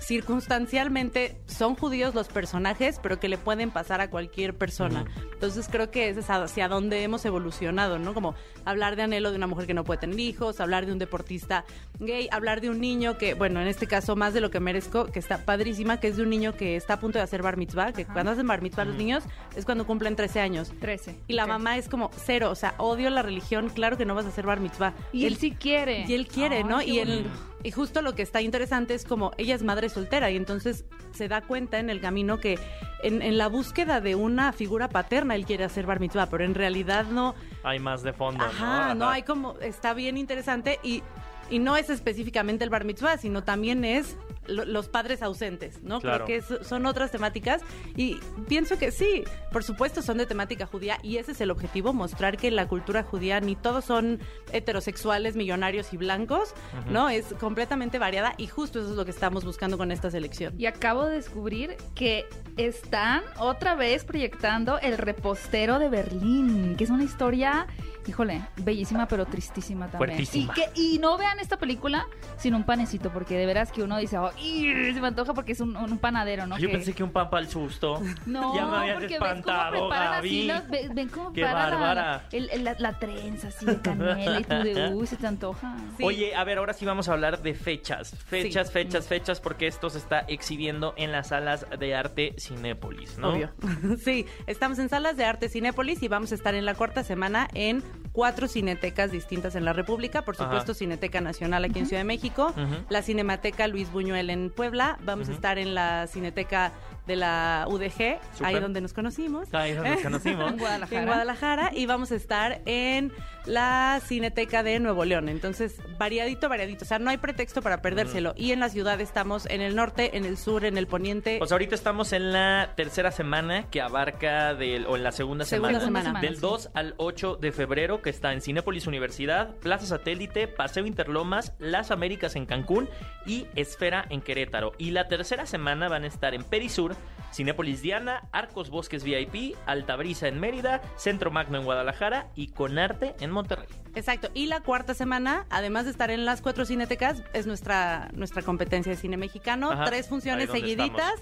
[0.00, 5.04] circunstancialmente son judíos los personajes, pero que le pueden pasar a cualquier persona.
[5.32, 8.14] Entonces creo que ese es hacia donde hemos evolucionado, ¿no?
[8.14, 10.98] Como hablar de anhelo de una mujer que no puede tener hijos, hablar de un
[10.98, 11.64] deportista
[11.98, 15.06] gay, hablar de un niño que, bueno, en este caso más de lo que merezco,
[15.06, 17.56] que está padrísima, que es de un niño que está a punto de hacer bar
[17.56, 20.72] mitzvah, que cuando hacen bar mitzvah los niños es cuando cumplen 13 años.
[20.80, 21.16] 13.
[21.28, 24.26] Y la mamá es como cero, o sea, odio la religión, claro que no vas
[24.26, 24.94] a hacer bar mitzvah.
[25.12, 26.04] Y él sí quiere.
[26.06, 26.82] Y él quiere, ¿no?
[26.82, 27.26] Y él.
[27.66, 31.26] Y justo lo que está interesante es como ella es madre soltera y entonces se
[31.26, 32.60] da cuenta en el camino que
[33.02, 36.54] en, en la búsqueda de una figura paterna él quiere hacer bar mitzvah, pero en
[36.54, 37.34] realidad no.
[37.64, 39.06] Hay más de fondo, Ajá, ¿no?
[39.06, 41.02] no hay como está bien interesante y
[41.50, 44.16] y no es específicamente el bar mitzvah, sino también es
[44.48, 46.00] los padres ausentes, ¿no?
[46.00, 46.24] Claro.
[46.24, 47.62] Creo que es- son otras temáticas
[47.96, 51.92] y pienso que sí, por supuesto son de temática judía y ese es el objetivo,
[51.92, 54.20] mostrar que la cultura judía ni todos son
[54.52, 56.54] heterosexuales, millonarios y blancos,
[56.90, 57.08] ¿no?
[57.08, 60.54] Es completamente variada y justo eso es lo que estamos buscando con esta selección.
[60.58, 66.90] Y acabo de descubrir que están otra vez proyectando El repostero de Berlín, que es
[66.90, 67.66] una historia,
[68.06, 70.16] híjole, bellísima pero tristísima también.
[70.16, 70.52] Fuertísima.
[70.56, 72.06] Y, que, y no vean esta película
[72.38, 75.52] sin un panecito, porque de veras que uno dice, oh, "Ih, se me antoja porque
[75.52, 76.58] es un, un panadero, ¿no?
[76.58, 78.00] Yo Que- pensé que un pan para el susto.
[78.26, 80.68] No, ya me habías porque ven cómo espantado, preparan así, Gaby.
[80.70, 82.22] ven, ven cómo Qué la- bárbara.
[82.32, 85.76] el- el- la, la trenza así de canela y tú de, uy, se te antoja.
[85.96, 86.04] Sí.
[86.04, 88.14] Oye, a ver, ahora sí vamos a hablar de fechas.
[88.26, 88.72] Fechas, Sí.
[88.72, 93.30] fechas, fechas, porque esto se está exhibiendo en las salas de arte Cinépolis, ¿no?
[93.30, 93.50] Obvio.
[94.04, 97.48] Sí, estamos en salas de arte Cinépolis y vamos a estar en la cuarta semana
[97.54, 97.82] en
[98.16, 100.22] cuatro cinetecas distintas en la República.
[100.22, 100.44] Por Ajá.
[100.44, 102.54] supuesto, Cineteca Nacional aquí en Ciudad de México,
[102.88, 106.72] la Cinemateca Luis Buñuel en Puebla, vamos a estar en la Cineteca
[107.06, 109.52] de la UDG, ahí donde nos conocimos.
[109.52, 110.52] Ahí es donde nos conocimos.
[110.52, 111.00] En Guadalajara.
[111.00, 113.12] En Guadalajara y vamos a estar en
[113.44, 115.28] la Cineteca de Nuevo León.
[115.28, 116.84] Entonces, variadito, variadito.
[116.84, 118.32] O sea, no hay pretexto para perdérselo.
[118.36, 121.38] Y en la ciudad estamos en el norte, en el sur, en el poniente.
[121.38, 125.78] Pues ahorita estamos en la tercera semana que abarca del, o en la segunda, Segunda
[125.80, 126.20] semana, semana.
[126.20, 126.40] del sí.
[126.40, 131.90] 2 al 8 de febrero que está en Cinépolis Universidad, Plaza Satélite, Paseo Interlomas, Las
[131.92, 132.88] Américas en Cancún
[133.26, 134.72] y Esfera en Querétaro.
[134.78, 136.95] Y la tercera semana van a estar en Perisur,
[137.32, 143.30] Cinépolis Diana, Arcos Bosques VIP, Altabrisa en Mérida, Centro Magno en Guadalajara y Conarte en
[143.30, 143.68] Monterrey.
[143.94, 144.28] Exacto.
[144.32, 148.92] Y la cuarta semana, además de estar en las cuatro cinetecas, es nuestra, nuestra competencia
[148.92, 149.70] de cine mexicano.
[149.70, 151.12] Ajá, Tres funciones seguiditas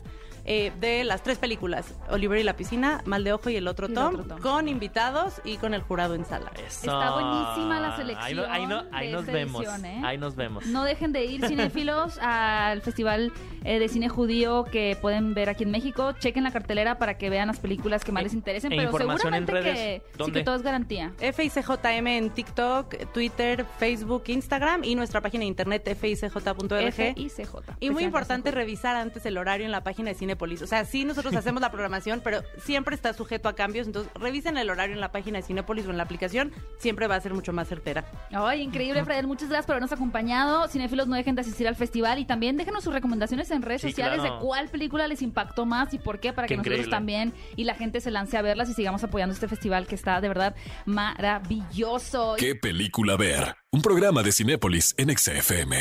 [0.45, 3.87] eh, de las tres películas: Oliver y la piscina, Mal de Ojo y el otro
[3.87, 4.41] Y el Tom, otro Tom.
[4.41, 6.51] con invitados y con el jurado en sala.
[6.57, 6.91] Eso.
[6.93, 9.63] Está buenísima la Ahí, no- selección ahí, no- ahí de nos esta vemos.
[9.63, 10.01] edición, ¿eh?
[10.05, 10.67] Ahí nos vemos.
[10.67, 13.33] No dejen de ir cinéfilos al Festival
[13.65, 16.13] eh, de Cine Judío que pueden ver aquí en México.
[16.19, 18.91] Chequen la cartelera para que vean las películas que más E- les interesen, e pero
[18.91, 19.75] en seguramente redes,
[20.17, 21.13] que sí que todo es garantía.
[21.19, 26.93] FICJM en TikTok, Twitter, Facebook, Instagram y nuestra página de internet ficj.org.
[26.93, 27.55] FICJ.
[27.81, 30.63] Y muy importante revisar antes el horario en la página de Cinepolis.
[30.63, 33.87] O sea, sí nosotros hacemos la programación, pero siempre está sujeto a cambios.
[33.87, 36.53] Entonces, revisen el horario en la página de Cinepolis o en la aplicación.
[36.79, 38.05] Siempre va a ser mucho más certera.
[38.33, 39.25] Ay, increíble, Fred.
[39.25, 40.69] Muchas gracias por habernos acompañado.
[40.69, 43.89] Cinéfilos, no dejen de asistir al festival y también déjenos sus recomendaciones en redes Sí,
[43.91, 44.35] sociales claro.
[44.37, 46.91] de cuál película les impactó más y por qué, para Qué que nosotros increíble.
[46.97, 50.21] también y la gente se lance a verlas y sigamos apoyando este festival que está
[50.21, 50.55] de verdad
[50.87, 52.35] maravilloso.
[52.37, 53.55] ¿Qué película ver?
[53.71, 55.77] Un programa de Cinépolis en XFM.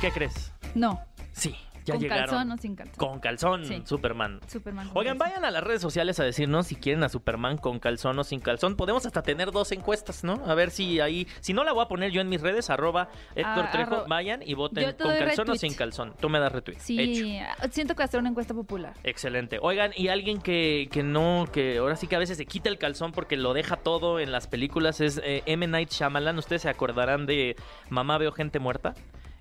[0.00, 0.52] ¿Qué crees?
[0.74, 1.00] No,
[1.32, 1.54] Sí,
[1.88, 2.26] ya con llegaron.
[2.26, 2.94] calzón o sin calzón.
[2.96, 3.82] Con calzón, Sí.
[3.84, 4.40] Superman.
[4.46, 4.90] Superman.
[4.94, 5.18] Oigan, calzón.
[5.18, 8.40] vayan a las redes sociales a decirnos si quieren a Superman con calzón o sin
[8.40, 8.76] calzón.
[8.76, 10.42] Podemos hasta tener dos encuestas, ¿no?
[10.46, 11.26] A ver si ahí.
[11.40, 13.90] Si no la voy a poner yo en mis redes, arroba Héctor Ah, Trejo.
[14.04, 16.14] arro- Vayan y voten con calzón o sin calzón.
[16.20, 16.76] Tú me das retweet.
[16.78, 16.84] Hecho.
[17.24, 18.94] Sí, siento que va a ser una encuesta popular.
[19.04, 19.58] Excelente.
[19.60, 22.78] Oigan, y alguien que, que no, que ahora sí que a veces se quita el
[22.78, 25.66] calzón porque lo deja todo en las películas es eh, M.
[25.66, 26.38] Night Shyamalan.
[26.38, 27.56] Ustedes se acordarán de
[27.90, 28.94] Mamá veo gente muerta.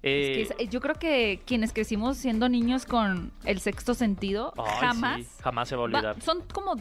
[0.08, 3.94] Eh, Es que es- eh, yo creo que quienes crecimos siendo niños con el sexto
[3.94, 5.18] sentido, jamás.
[5.22, 6.22] sí, jamás se va a va- olvidar.
[6.22, 6.76] son como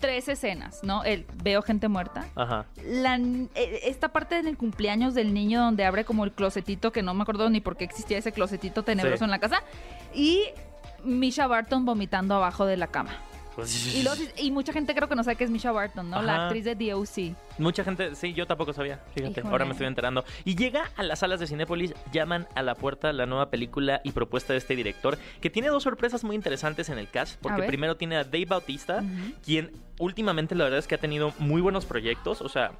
[0.00, 1.04] tres escenas, ¿no?
[1.04, 2.26] El veo gente muerta.
[2.34, 2.66] Ajá.
[2.84, 7.02] La, eh, esta parte en el cumpleaños del niño donde abre como el closetito, que
[7.02, 9.24] no me acuerdo ni por qué existía ese closetito tenebroso Sí.
[9.24, 9.62] en la casa.
[10.14, 10.44] Y
[11.04, 13.10] Misha Barton vomitando abajo de la cama.
[13.54, 13.94] Pues,
[14.36, 16.22] Y, mucha gente creo que no sabe que es Misha Barton, ¿no?
[16.22, 17.36] La actriz de DOC.
[17.58, 19.52] Mucha gente, sí, yo tampoco sabía, fíjate, Híjole.
[19.52, 20.24] ahora me estoy enterando.
[20.44, 24.12] Y llega a las salas de Cinépolis, llaman a la puerta la nueva película y
[24.12, 27.96] propuesta de este director, que tiene dos sorpresas muy interesantes en el cast, porque primero
[27.96, 29.04] tiene a Dave Bautista,
[29.44, 32.72] quien últimamente la verdad es que ha tenido muy buenos proyectos, o sea...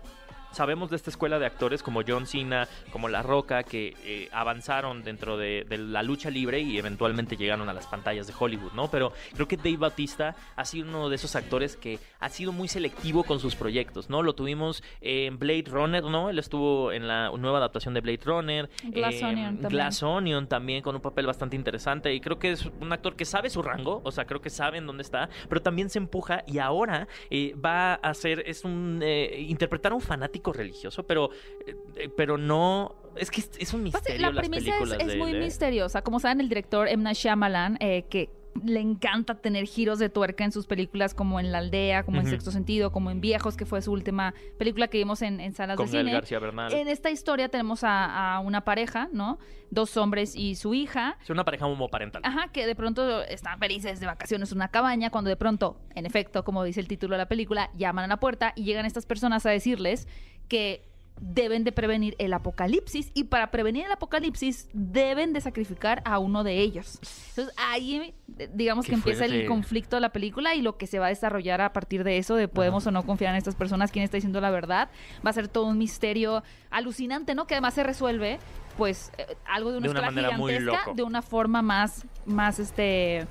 [0.55, 5.03] sabemos de esta escuela de actores como John Cena, como La Roca, que eh, avanzaron
[5.03, 8.91] dentro de, de la lucha libre y eventualmente llegaron a las pantallas de Hollywood, ¿no?
[8.91, 12.69] Pero creo que Dave Bautista ha sido uno de esos actores que ha sido muy
[12.69, 14.23] selectivo con sus proyectos, ¿no?
[14.23, 16.31] Lo tuvimos en Blade Runner, ¿no?
[16.31, 18.71] Él estuvo en la nueva adaptación de Blade Runner.
[18.85, 19.71] Glass en Onion también.
[19.71, 23.25] Glass Onion también con un papel bastante interesante y creo que es un actor que
[23.25, 26.45] sabe su rango, o sea, creo que sabe en dónde está, pero también se empuja
[26.47, 31.31] y ahora eh, va a hacer, es un, eh, interpretar a un fanático religioso, pero,
[31.67, 35.13] eh, pero no, es que es, un Pues, misterio la las premisa películas es, es
[35.13, 35.41] de muy ¿eh?
[35.41, 36.03] misteriosa.
[36.03, 36.89] Como saben, el director.
[36.97, 38.29] Night Shyamalan, eh, que
[38.63, 42.27] le encanta tener giros de tuerca en sus películas, como en La Aldea, como en.
[42.27, 45.77] Sexto Sentido, como en Viejos, que fue su última película que vimos en, en salas
[45.77, 46.13] Con de cine.
[46.13, 46.73] García Bernal.
[46.73, 49.39] En esta historia tenemos a, a una pareja, ¿no?
[49.71, 51.19] Dos hombres y su hija.
[51.23, 52.23] Es una pareja homoparental.
[52.25, 56.07] Ajá, que de pronto están felices de vacaciones en una cabaña, cuando de pronto, en
[56.07, 59.07] efecto, como dice el título de la película, llaman a la puerta y llegan estas
[59.07, 60.09] personas a decirles
[60.49, 66.19] que deben de prevenir el apocalipsis y para prevenir el apocalipsis deben de sacrificar a
[66.19, 66.99] uno de ellos.
[67.31, 70.99] Entonces ahí eh, digamos que empieza el conflicto de la película y lo que se
[70.99, 73.93] va a desarrollar a partir de eso, de podemos o no confiar en estas personas,
[73.93, 74.91] quién está diciendo la verdad,
[75.25, 77.47] va a ser todo un misterio alucinante, ¿no?
[77.47, 78.39] Que además se resuelve
[78.77, 80.97] pues eh, algo de una, De una escala manera muy gigantesca, loco.
[80.97, 83.27] de una forma más, más este,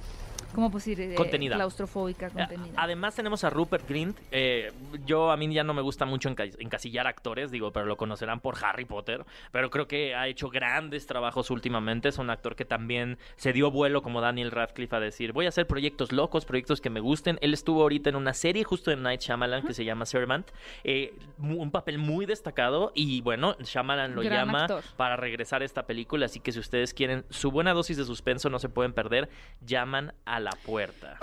[0.53, 0.99] ¿cómo puedo decir?
[1.01, 1.55] Eh, Contenida.
[1.55, 2.73] Claustrofóbica, contenida.
[2.77, 4.17] Además tenemos a Rupert Grint.
[4.31, 4.71] eh,
[5.05, 8.39] yo a mí ya no me gusta mucho enca- encasillar actores, digo, pero lo conocerán
[8.39, 9.25] por Harry Potter.
[9.51, 12.09] Pero creo que ha hecho grandes trabajos últimamente.
[12.09, 15.49] Es un actor que también se dio vuelo como Daniel Radcliffe a decir, voy a
[15.49, 17.37] hacer proyectos locos, proyectos que me gusten.
[17.41, 20.49] Él estuvo ahorita en una serie justo de Night Shyamalan que se llama Servant.
[20.83, 24.83] eh, un papel muy destacado y bueno, Shyamalan lo Gran llama actor.
[24.97, 26.25] para regresar a esta película.
[26.27, 29.29] Así que si ustedes quieren su buena dosis de suspenso, no se pueden perder.
[29.65, 31.17] Llaman a la puerta.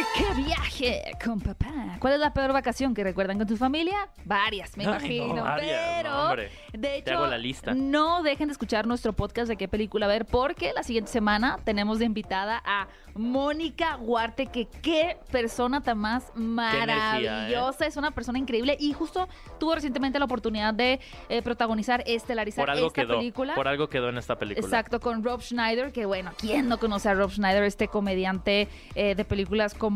[0.00, 1.96] ¡Eh, ¡Qué viaje con papá!
[1.98, 4.08] ¿Cuál es la peor vacación que recuerdan con tu familia?
[4.24, 5.42] Varias, me Ay, no, imagino.
[5.44, 6.50] varias, pero, no, hombre.
[6.72, 7.74] de hecho, la lista.
[7.74, 11.98] no dejen de escuchar nuestro podcast de qué película ver, porque la siguiente semana tenemos
[11.98, 17.26] de invitada a Mónica Huarte, que qué persona tan más energía, ¿eh?
[17.26, 17.86] maravillosa.
[17.86, 22.70] Es una persona increíble y justo tuvo recientemente la oportunidad de eh, protagonizar, estelarizar Por
[22.70, 23.18] algo esta quedó.
[23.18, 23.54] película.
[23.54, 24.64] Por algo quedó en esta película.
[24.66, 29.14] Exacto, con Rob Schneider, que bueno, ¿quién no conoce a Rob Schneider, este comediante eh,
[29.14, 29.89] de películas como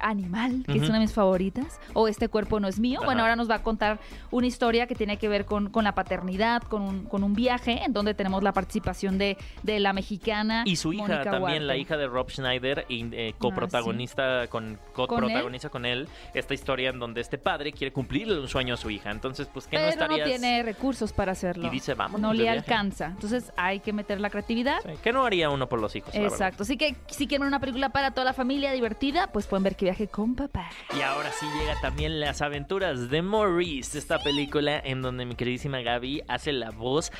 [0.00, 3.00] Animal, que es una de mis favoritas, o Este cuerpo no es mío?
[3.04, 3.98] Bueno, ahora nos va a contar
[4.30, 7.82] una historia que tiene que ver con, con la paternidad, con un, con un viaje,
[7.84, 10.62] en donde tenemos la participación de, de la mexicana.
[10.66, 11.60] Y su hija también, Huarte.
[11.60, 16.98] la hija de Rob Schneider, y eh, coprotagonista con coprotagoniza con él esta historia en
[16.98, 19.10] donde este padre quiere cumplirle un sueño a su hija.
[19.10, 20.18] Entonces, pues, ¿qué no estarías...?
[20.20, 21.66] no tiene recursos para hacerlo.
[21.66, 22.58] Y dice, "Vámonos No le viaje".
[22.58, 23.06] alcanza.
[23.06, 24.78] Entonces hay que meter la creatividad.
[24.82, 26.14] Sí, ¿Qué no haría uno por los hijos?
[26.14, 26.62] Exacto.
[26.62, 29.86] Así que si quieren una película para toda la familia divertida, pues pueden ver que
[29.86, 30.70] viaje con papá.
[30.96, 35.80] Y ahora sí llega también Las aventuras de Maurice, esta película en donde mi queridísima
[35.80, 37.10] Gaby hace la voz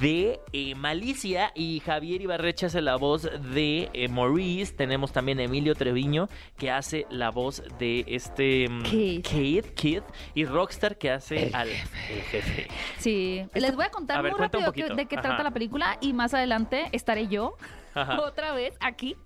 [0.00, 4.74] de eh, Malicia y Javier Ibarreche hace la voz de eh, Maurice.
[4.74, 9.22] Tenemos también a Emilio Treviño que hace la voz de este mm, Kid.
[9.22, 10.02] Kid, Kid,
[10.34, 12.68] y Rockstar que hace al el jefe.
[12.98, 15.22] Sí, les voy a contar a muy rápido de qué Ajá.
[15.28, 17.56] trata la película y más adelante estaré yo.
[18.22, 19.16] Otra vez aquí,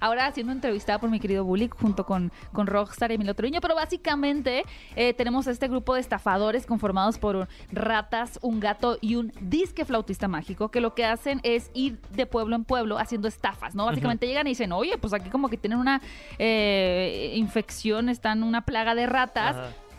[0.00, 3.74] ahora siendo entrevistada por mi querido Bully junto con, con Rockstar y Emilio Treviño, pero
[3.74, 4.64] básicamente
[4.96, 10.28] eh, tenemos este grupo de estafadores conformados por ratas, un gato y un disque flautista
[10.28, 13.86] mágico que lo que hacen es ir de pueblo en pueblo haciendo estafas, ¿no?
[13.86, 16.00] Básicamente llegan y dicen, oye, pues aquí como que tienen una
[16.38, 19.56] eh, infección, están una plaga de ratas.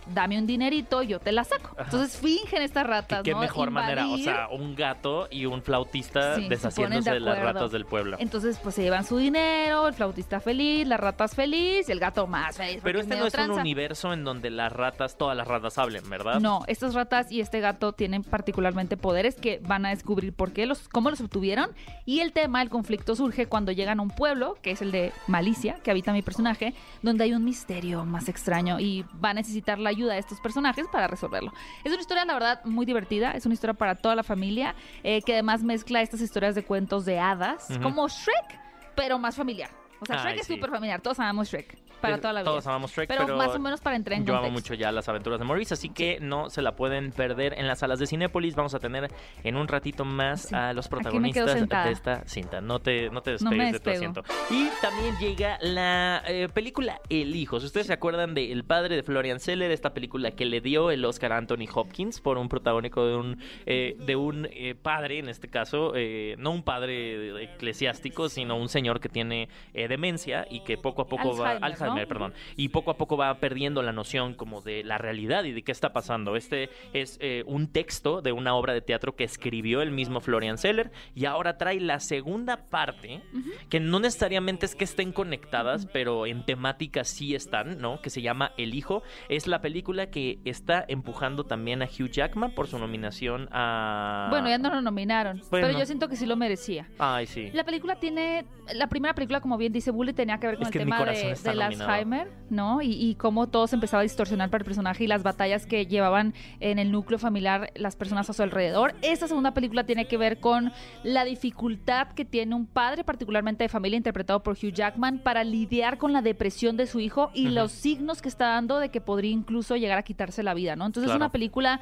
[0.08, 1.76] Dame un dinerito, yo te la saco.
[1.78, 3.40] Entonces fingen estas ¿Qué, ratas, qué ¿no?
[3.40, 4.08] mejor manera?
[4.08, 8.18] O sea, un gato y un flautista Sí, deshaciéndose de, las ratas del pueblo.
[8.20, 12.28] Entonces, pues se llevan su dinero, el flautista feliz, las ratas feliz y el gato
[12.28, 12.82] más feliz.
[12.84, 16.40] Pero este no es un universo en donde las ratas, todas las ratas hablen, ¿verdad?
[16.40, 20.66] No, estas ratas y este gato tienen particularmente poderes que van a descubrir por qué
[20.66, 21.72] los, cómo los obtuvieron.
[22.06, 25.12] Y el tema, el conflicto surge cuando llegan a un pueblo, que es el de
[25.28, 29.80] Malicia, que habita mi personaje, donde hay un misterio más extraño y va a necesitar
[29.80, 31.52] la ayuda de estos personajes para resolverlo.
[31.84, 33.32] Es una historia, la verdad, muy divertida.
[33.32, 37.06] Es una historia para toda la familia, eh, que además mezcla estas historias de cuentos
[37.06, 38.60] de hadas, como Shrek,
[38.96, 39.70] pero más familiar.
[40.00, 40.54] O sea, Shrek Ay, es sí.
[40.54, 41.02] súper familiar.
[41.02, 41.85] Todos amamos Shrek.
[42.02, 42.52] Para toda la vida.
[42.52, 44.92] Todos amamos Shrek, pero, pero, más o menos para entrar en yo amo mucho ya
[44.92, 48.08] las aventuras de Maurice, así que no se la pueden perder en las salas de
[48.08, 48.56] Cinépolis.
[48.56, 49.12] Vamos a tener
[49.44, 50.56] en un ratito más Sí.
[50.56, 52.62] a los protagonistas de esta cinta.
[52.62, 54.24] No te, no te No despegues de tu asiento.
[54.50, 57.60] Y también llega la eh, película El Hijo.
[57.60, 60.92] Si ustedes se acuerdan de El padre de Florian Seller, esta película que le dio
[60.92, 65.20] el Oscar a Anthony Hopkins por un protagónico de un, eh, de un eh, padre,
[65.20, 70.62] en este caso, eh, no un padre eclesiástico, sino un señor que tiene demencia y
[70.62, 71.85] que poco a poco va Alzheimer.
[72.08, 72.34] Perdón.
[72.56, 75.72] Y poco a poco va perdiendo la noción como de la realidad y de qué
[75.72, 76.36] está pasando.
[76.36, 80.58] Este es eh, un texto de una obra de teatro que escribió el mismo Florian
[80.58, 83.22] Seller y ahora trae la segunda parte,
[83.70, 88.02] que no necesariamente es que estén conectadas, pero en temática sí están, ¿no?
[88.02, 89.04] Que se llama El Hijo.
[89.30, 94.28] Es la película que está empujando también a Hugh Jackman por su nominación a...
[94.30, 95.68] Bueno, ya no lo nominaron, Bueno.
[95.68, 96.88] pero yo siento que sí lo merecía.
[97.00, 97.50] Ay, sí.
[97.54, 100.76] La película tiene, la primera película, como bien dice Bully, tenía que ver con Es
[100.76, 101.75] el tema de, nominado.
[101.82, 102.82] Alzheimer, ¿no?
[102.82, 105.86] Y, y cómo todo se empezaba a distorsionar para el personaje y las batallas que
[105.86, 108.96] llevaban en el núcleo familiar las personas a su alrededor.
[109.02, 110.72] Esta segunda película tiene que ver con
[111.04, 115.98] la dificultad que tiene un padre, particularmente de familia, interpretado por Hugh Jackman, para lidiar
[115.98, 119.32] con la depresión de su hijo y los signos que está dando de que podría
[119.32, 120.86] incluso llegar a quitarse la vida, ¿no?
[120.86, 121.82] Entonces es una película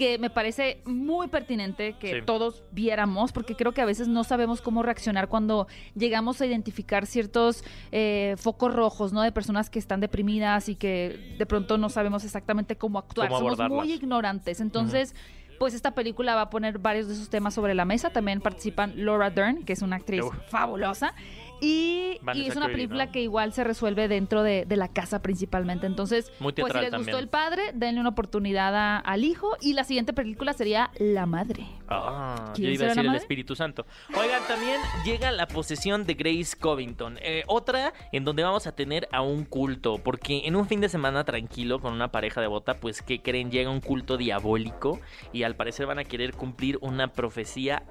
[0.00, 2.22] que me parece muy pertinente que Sí.
[2.24, 7.04] todos viéramos, porque creo que a veces no sabemos cómo reaccionar cuando llegamos a identificar
[7.04, 9.20] ciertos eh, focos rojos, ¿no?
[9.20, 13.28] De personas que están deprimidas y que de pronto no sabemos exactamente cómo actuar.
[13.28, 14.62] Cómo Somos muy ignorantes.
[14.62, 15.14] Entonces.
[15.58, 18.08] Pues esta película va a poner varios de esos temas sobre la mesa.
[18.08, 20.34] También participan Laura Dern, que es una actriz Uf.
[20.48, 21.12] fabulosa.
[21.60, 23.12] Y, es una película ¿no?
[23.12, 25.86] que igual se resuelve dentro de, de la casa principalmente.
[25.86, 29.56] Entonces, Muy pues si les gustó el padre, denle una oportunidad a- al hijo.
[29.60, 31.66] Y la siguiente película sería La Madre.
[31.88, 33.14] Ah, yo ¿Quién iba a decir el?
[33.14, 33.86] Espíritu Santo.
[34.16, 37.18] Oigan, también llega la posesión de Grace Covington.
[37.22, 39.98] Eh, otra en donde vamos a tener a un culto.
[39.98, 43.70] Porque en un fin de semana tranquilo con una pareja devota, pues que creen llega
[43.70, 45.00] un culto diabólico.
[45.32, 47.82] Y al parecer van a querer cumplir una profecía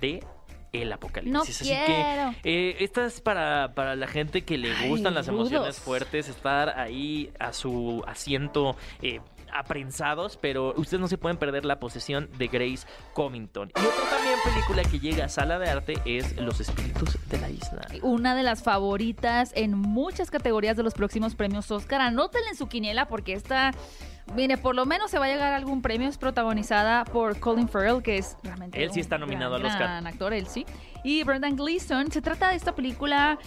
[0.00, 0.22] de
[0.72, 1.32] el apocalipsis.
[1.32, 2.34] No Así quiero.
[2.42, 6.28] que eh, esta es para, para la gente que le Ay, gustan las emociones fuertes,
[6.28, 8.76] estar ahí a su asiento.
[9.02, 9.20] eh,
[9.52, 13.72] aprensados, pero ustedes no se pueden perder la posesión de Grace Covington.
[13.74, 17.48] Y otra también película que llega a sala de arte es Los Espíritus de la
[17.48, 17.86] Isla.
[18.02, 22.00] Una de las favoritas en muchas categorías de los próximos premios Oscar.
[22.02, 23.72] Anótenle en su quiniela porque esta,
[24.34, 26.08] mire, por lo menos se va a llegar a algún premio.
[26.08, 29.72] Es protagonizada por Colin Farrell, que es realmente Él sí un está nominado gran, al
[29.72, 29.88] Oscar.
[29.88, 30.66] gran actor, él sí.
[31.04, 32.10] Y Brendan Gleeson.
[32.10, 33.38] Se trata de esta película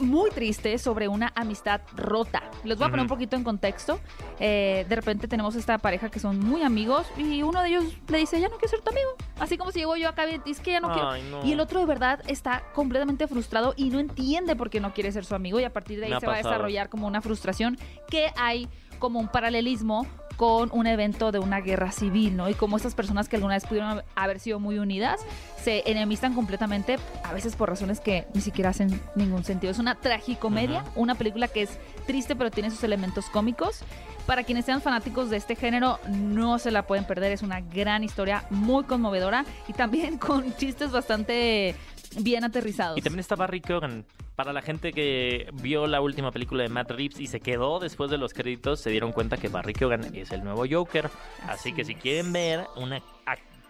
[0.00, 2.42] muy triste sobre una amistad rota.
[2.62, 3.14] Les voy a poner un Ujú.
[3.16, 3.98] poquito en contexto.
[4.38, 8.18] Eh, de repente tenemos esta pareja que son muy amigos y uno de ellos le
[8.18, 9.08] dice, ya no quiero ser tu amigo.
[9.40, 11.10] Así como si llego yo acá y es que ya no quiero.
[11.10, 11.44] Ay, no.
[11.44, 15.10] Y el otro de verdad está completamente frustrado y no entiende por qué no quiere
[15.10, 17.20] ser su amigo y a partir de ahí Me se va a desarrollar como una
[17.20, 17.76] frustración
[18.08, 18.68] que hay
[19.00, 20.06] como un paralelismo
[20.38, 22.48] con un evento de una guerra civil, ¿no?
[22.48, 25.20] Y como estas personas que alguna vez pudieron haber sido muy unidas
[25.60, 29.72] se enemistan completamente, a veces por razones que ni siquiera hacen ningún sentido.
[29.72, 33.80] Es una tragicomedia, una película que es triste pero tiene sus elementos cómicos.
[34.26, 37.32] Para quienes sean fanáticos de este género, no se la pueden perder.
[37.32, 41.74] Es una gran historia, muy conmovedora y también con chistes bastante
[42.20, 42.96] bien aterrizados.
[42.96, 44.04] Y también está Barry Keoghan.
[44.38, 48.08] Para la gente que vio la última película de Matt Reeves y se quedó después
[48.08, 51.06] de los créditos, se dieron cuenta que Barry Keoghan es el nuevo Joker.
[51.06, 53.02] Así, Así que si quieren ver una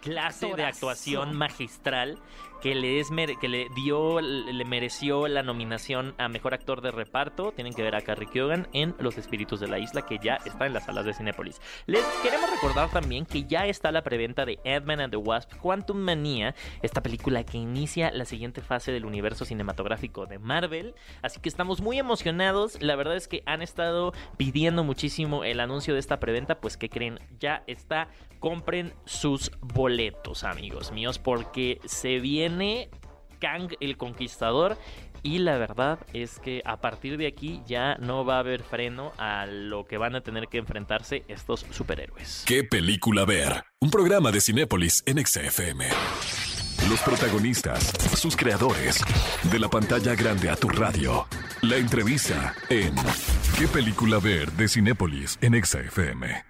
[0.03, 2.19] clase de actuación magistral
[2.61, 7.53] que le, es que le dio, le mereció la nominación a mejor actor de reparto,
[7.53, 10.67] tienen que ver a Barry Keoghan en Los Espíritus de la Isla, que ya está
[10.67, 11.61] en las salas de Cinépolis.
[11.87, 15.99] Les queremos recordar también que ya está la preventa de Ant-Man and the Wasp Quantum
[15.99, 20.95] Manía, esta película que inicia la siguiente fase del universo cinematográfico de Marvel.
[21.23, 22.83] Así que estamos muy emocionados.
[22.83, 26.89] La verdad es que han estado pidiendo muchísimo el anuncio de esta preventa, pues que
[26.89, 28.09] creen, ya está.
[28.41, 32.48] Compren sus boletos, amigos míos, porque se viene
[33.41, 34.77] Kang el Conquistador.
[35.23, 39.13] Y la verdad es que a partir de aquí ya no va a haber freno
[39.19, 42.45] a lo que van a tener que enfrentarse estos superhéroes.
[42.47, 43.65] ¿Qué película ver?
[43.81, 45.87] Un programa de Cinépolis en XFM.
[46.89, 49.05] Los protagonistas, sus creadores,
[49.51, 51.27] de la pantalla grande a tu radio.
[51.63, 52.95] La entrevista en
[53.59, 54.53] ¿Qué película ver?
[54.53, 56.48] de Cinépolis en XFM.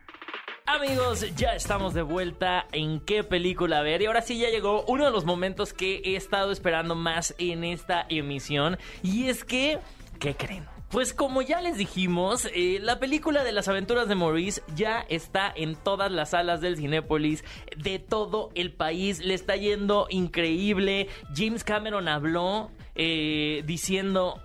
[0.78, 5.06] Amigos, ya estamos de vuelta en qué película ver y ahora sí ya llegó uno
[5.06, 9.80] de los momentos que he estado esperando más en esta emisión y es que,
[10.20, 10.66] ¿qué creen?
[10.88, 15.52] Pues como ya les dijimos, eh, la película de las aventuras de Maurice ya está
[15.52, 17.42] en todas las salas del Cinépolis
[17.76, 19.18] de todo el país.
[19.18, 21.08] Le está yendo increíble.
[21.34, 24.40] James Cameron habló eh, diciendo,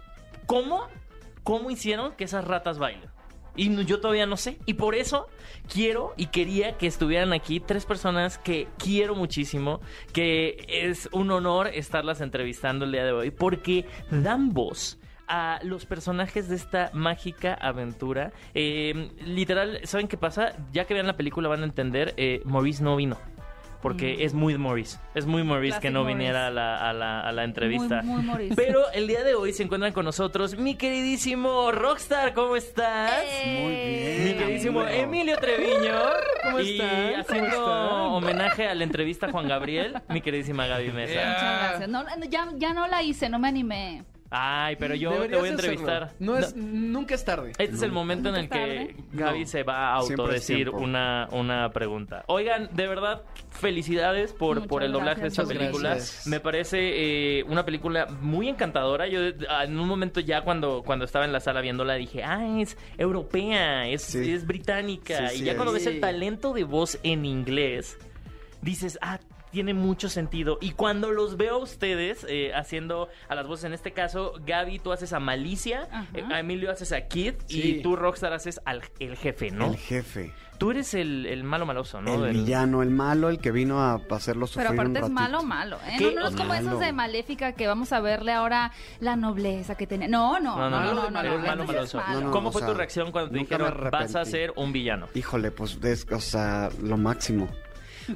[0.48, 0.88] ¿cómo?
[1.44, 3.13] ¿Cómo hicieron que esas ratas bailen?
[3.56, 4.58] Y yo todavía no sé.
[4.66, 5.28] Y por eso
[5.72, 11.68] quiero y quería que estuvieran aquí tres personas que quiero muchísimo, que es un honor
[11.68, 17.54] estarlas entrevistando el día de hoy, porque dan voz a los personajes de esta mágica
[17.54, 18.34] aventura.
[18.54, 20.54] Eh, literal, ¿saben qué pasa?
[20.72, 23.18] Ya que vean la película van a entender, eh, Maurice no vino.
[23.84, 25.00] Porque es muy Morris.
[25.14, 26.16] Es muy Morris que no Morris.
[26.18, 28.02] viniera a la, a la- a la entrevista.
[28.02, 28.54] Muy, muy Morris.
[28.56, 33.24] Pero el día de hoy se encuentran con nosotros mi queridísimo Rockstar, ¿cómo estás?
[33.46, 34.24] Muy bien.
[34.24, 34.82] Mi queridísimo.
[34.88, 35.94] Emilio Treviño.
[36.44, 37.66] ¿Cómo y haciendo están?
[38.14, 41.14] homenaje a la entrevista a Juan Gabriel, mi queridísima Gaby Mesa.
[41.14, 41.28] Yeah.
[41.30, 41.90] Muchas gracias.
[41.90, 44.04] No, no, ya, ya no la hice, no me animé.
[44.36, 45.48] Ay, pero yo te voy a hacerlo.
[45.48, 46.14] entrevistar.
[46.18, 47.52] No es, nunca es tarde.
[47.52, 48.96] Este es el momento en el ¿Nunca que tarde?
[49.14, 49.46] Gaby No.
[49.46, 52.24] se va a autodecir una, una pregunta.
[52.28, 53.22] Oigan, de verdad,
[53.52, 55.90] felicidades por, Muchas por el doblaje de esta película.
[55.92, 56.26] gracias.
[56.26, 56.80] Me parece
[57.40, 59.08] eh, una película muy encantadora.
[59.08, 59.20] Yo
[59.50, 62.76] ah, en un momento ya cuando, cuando estaba en la sala viéndola dije, ah, es
[62.98, 64.32] europea, es, Sí.
[64.32, 65.30] es británica.
[65.30, 65.86] Sí, y ya cuando es.
[65.86, 68.00] ves el talento de voz en inglés,
[68.62, 69.20] dices, ah,
[69.54, 70.58] tiene mucho sentido.
[70.60, 74.80] Y cuando los veo a ustedes eh, haciendo a las voces, en este caso, Gaby,
[74.80, 77.78] tú haces a Malicia, eh, a Emilio haces a Kid Sí.
[77.78, 79.68] y tú, Rockstar, haces al el jefe, ¿no?
[79.68, 80.34] El jefe.
[80.58, 82.26] Tú eres el, el malo maloso, ¿no?
[82.26, 85.44] el villano, el malo, el que vino a hacerlo sufrir Pero aparte un es malo,
[85.44, 85.78] malo.
[85.88, 85.98] ¿eh?
[86.00, 86.68] No, no es como Malo.
[86.68, 90.08] esos de Maléfica que vamos a verle ahora la nobleza que tenía.
[90.08, 91.98] No, no, No, no, no, no, no, no, eres no, malo maloso.
[91.98, 92.20] malo.
[92.22, 94.32] No, no, ¿Cómo o fue tu reacción cuando te dijeron vas a arrepentí".
[94.32, 95.10] ser un villano?
[95.16, 97.50] Híjole, pues, es, o sea, lo máximo.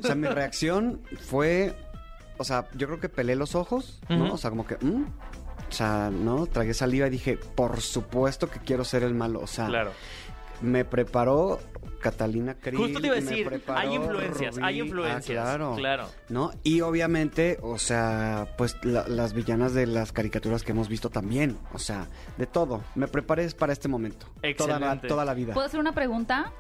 [0.01, 1.75] O sea, mi reacción fue,
[2.37, 4.33] o sea, yo creo que pelé los ojos, ¿no?
[4.33, 5.03] O sea, como que, mm,
[5.69, 6.45] o sea, ¿no?
[6.47, 9.39] Tragué saliva y dije, por supuesto que quiero ser el malo.
[9.41, 9.91] O sea, Claro.
[10.61, 11.59] me preparó
[12.01, 12.77] Catalina Krill.
[12.77, 14.65] Justo te iba a decir, hay influencias, Rubí.
[14.67, 15.43] hay Ah, influencias.
[15.43, 15.75] claro.
[15.75, 16.07] claro.
[16.29, 16.51] ¿No?
[16.63, 21.57] Y obviamente, o sea, pues la- las villanas de las caricaturas que hemos visto también.
[21.73, 22.07] O sea,
[22.37, 22.83] de todo.
[22.95, 24.27] Me preparé para este momento.
[24.57, 25.07] Toda la, Excelente.
[25.07, 25.53] toda la vida.
[25.53, 26.51] ¿Puedo hacer una pregunta?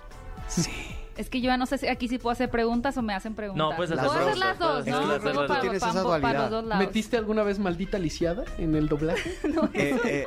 [0.47, 0.71] Sí.
[1.17, 3.33] Es que yo ya no sé si aquí sí puedo hacer preguntas o me hacen
[3.33, 3.69] preguntas.
[3.71, 4.97] No, puedes hacer Puedo las hacer dos, las dos, ¿no?
[4.97, 5.47] hacer las Luego dos.
[5.47, 6.41] para, tienes para- esa para dualidad.
[6.41, 6.85] los dos lados.
[6.85, 9.31] ¿Metiste alguna vez maldita lisiada en el doblaje?
[9.73, 10.25] Eh, eh,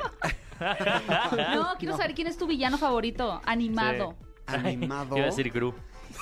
[1.55, 4.15] No, quiero saber quién es tu villano favorito, animado.
[4.47, 5.15] animado.
[5.17, 5.73] Iba a decir Gru.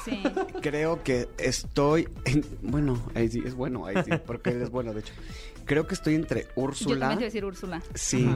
[0.05, 0.21] Sí.
[0.61, 2.07] Creo que estoy.
[2.25, 5.13] en- bueno, ahí sí, es bueno, ahí sí, porque él es bueno, de hecho.
[5.65, 7.07] Creo que estoy entre Yo también Úrsula.
[7.07, 7.81] te iba a decir Úrsula.
[7.95, 8.29] Sí,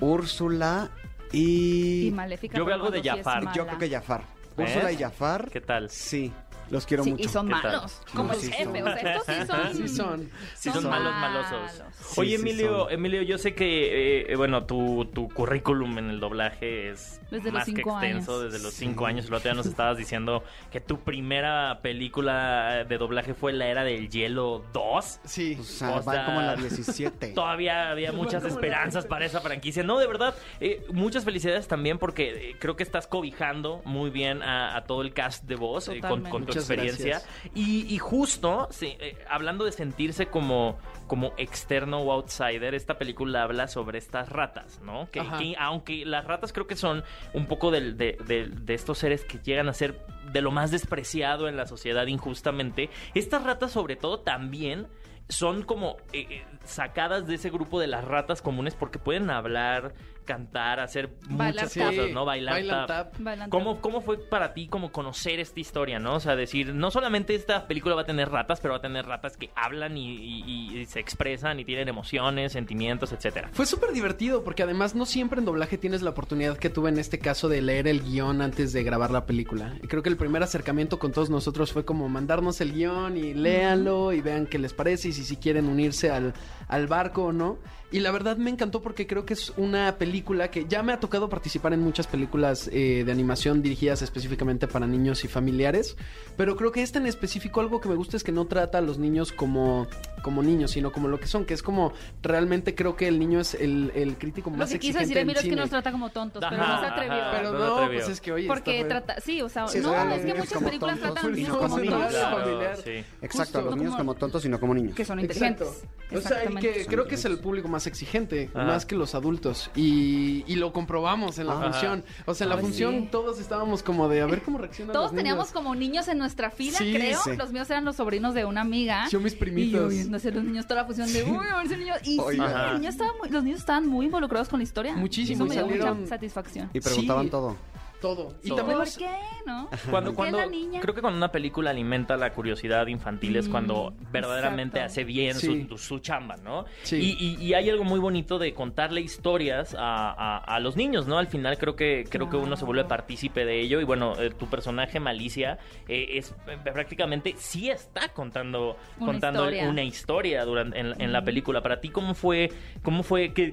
[0.00, 0.88] Úrsula
[1.32, 2.06] y.
[2.06, 2.56] Y Maléfica.
[2.56, 3.52] Yo veo algo de es Jafar.
[3.54, 4.33] Yo creo que Jafar.
[4.56, 5.48] Úrsula y Jafar.
[5.50, 5.90] ¿Qué tal?
[5.90, 6.32] Sí,
[6.74, 7.24] los quiero Sí, mucho.
[7.24, 8.82] y son malos, como el jefe.
[8.82, 9.74] O sea, estos sí son.
[9.74, 10.30] Sí son.
[10.54, 11.46] Sí, son, Son malos, malos.
[11.50, 11.82] malosos.
[11.98, 12.90] Sí, Oye, Emilio.
[12.90, 17.50] Emilio, yo sé que, eh, eh, bueno, tu, tu currículum en el doblaje es Desde
[17.52, 17.96] más que extenso,
[18.36, 18.42] años.
[18.52, 18.84] desde los Sí.
[18.86, 19.26] cinco años.
[19.26, 23.84] El otro día nos estabas diciendo que tu primera película de doblaje fue La Era
[23.84, 25.20] del Hielo 2.
[25.24, 25.56] Sí.
[25.60, 27.28] O sea, O va como en la 17.
[27.34, 29.82] Todavía había muchas esperanzas para esa franquicia.
[29.82, 34.76] No, de verdad, eh, muchas felicidades también porque creo que estás cobijando muy bien a,
[34.76, 37.18] a todo el cast de voz eh, con, tu experiencia.
[37.54, 43.42] Y, y justo, sí, eh, hablando de sentirse como, como externo o outsider, esta película
[43.42, 45.10] habla sobre estas ratas, ¿no?
[45.10, 45.20] Que,
[45.58, 49.38] aunque las ratas creo que son un poco del- de, de- de estos seres que
[49.38, 50.00] llegan a ser
[50.32, 54.86] de lo más despreciado en la sociedad injustamente, estas ratas sobre todo también
[55.28, 59.94] son como eh, eh, sacadas de ese grupo de las ratas comunes porque pueden hablar,
[60.24, 61.86] cantar, hacer Bailar muchas tap.
[61.94, 62.24] cosas, ¿no?
[62.24, 63.12] Bailar, Bailan tap.
[63.12, 63.20] tap.
[63.20, 66.14] Bailan ¿Cómo, ¿Cómo fue para ti como conocer esta historia, no?
[66.16, 69.06] O sea, decir, no solamente esta película va a tener ratas, pero va a tener
[69.06, 73.50] ratas que hablan y, y- y se expresan y tienen emociones, sentimientos, etcétera.
[73.52, 76.98] Fue súper divertido porque además no siempre en doblaje tienes la oportunidad que tuve en
[76.98, 79.74] este caso de leer el guion antes de grabar la película.
[79.82, 83.34] Y creo que el primer acercamiento con todos nosotros fue como mandarnos el guion y
[83.34, 86.34] léanlo y vean qué les parece y si, si quieren unirse al,
[86.68, 87.58] al barco o no.
[87.94, 90.98] Y la verdad me encantó porque creo que es una película que ya me ha
[90.98, 95.96] tocado participar en muchas películas eh, de animación dirigidas específicamente para niños y familiares.
[96.36, 98.80] Pero creo que esta en específico algo que me gusta es que no trata a
[98.80, 99.86] los niños como,
[100.24, 103.38] como niños, sino como lo que son, que es como realmente creo que el niño
[103.38, 105.70] es el, el crítico Lo más que quiso exigente decir en Emilio es que nos
[105.70, 107.12] trata como tontos, pero Ajá, no se atrevió.
[107.22, 107.30] ajá.
[107.36, 107.98] Pero No no, atrevió.
[108.00, 110.52] pues es que oye, Porque está- trata, sí, o sea, Sí, no, es que muchas
[110.52, 112.00] como películas tontos tratan a los niños no como como niños.
[112.00, 112.76] tontos, Claro.
[112.82, 112.90] sí.
[113.22, 113.62] Exacto, Justo.
[113.62, 114.96] los niños como tontos y no como niños.
[114.96, 115.64] que son Exacto.
[115.64, 115.88] inteligentes.
[116.12, 118.64] O sea, y que creo que es el público más exigente, Ajá.
[118.64, 119.70] más que los adultos.
[119.76, 121.70] Y, y lo comprobamos en la Ajá.
[121.72, 122.04] función.
[122.26, 123.08] O sea, en la Ay, función sí.
[123.10, 125.22] todos estábamos como de a ver cómo reaccionan Todos los niños.
[125.24, 127.18] teníamos como niños en nuestra fila, Sí, creo.
[127.24, 127.36] sí.
[127.36, 129.06] Los míos eran los sobrinos de una amiga.
[129.10, 129.88] Yo mis Y yo primitos.
[129.90, 131.94] viendo hacer los niños toda la fusión de, uy, a ver si el niño.
[132.02, 132.70] Y sí, Oiga.
[132.70, 134.94] el niño estaba muy- los niños estaban muy involucrados con la historia.
[134.96, 136.70] Muchísimo, Eso me dio mucha satisfacción.
[136.72, 137.30] Y preguntaban Sí.
[137.30, 137.56] todo.
[138.00, 138.34] Todo.
[138.42, 138.58] Y Todo.
[138.58, 139.08] también ¿Por los- qué?
[139.46, 139.68] ¿No?
[139.90, 140.80] Cuando, ¿Por qué cuando, la niña?
[140.80, 144.92] creo que cuando una película alimenta la curiosidad infantil es Mm, cuando verdaderamente exacto.
[144.92, 145.66] hace bien Sí.
[145.68, 146.64] su, su chamba, ¿no?
[146.82, 147.16] Sí.
[147.18, 151.06] Y, y- y hay algo muy bonito de contarle historias a, a- a los niños,
[151.06, 151.18] ¿no?
[151.18, 154.30] Al final creo que creo que uno se vuelve partícipe de ello y bueno, eh,
[154.30, 159.68] tu personaje Malicia eh, es eh, prácticamente sí está contando Una contando historia.
[159.68, 161.62] una historia durante en, en la película.
[161.62, 162.50] Para ti cómo fue
[162.82, 163.52] cómo fue que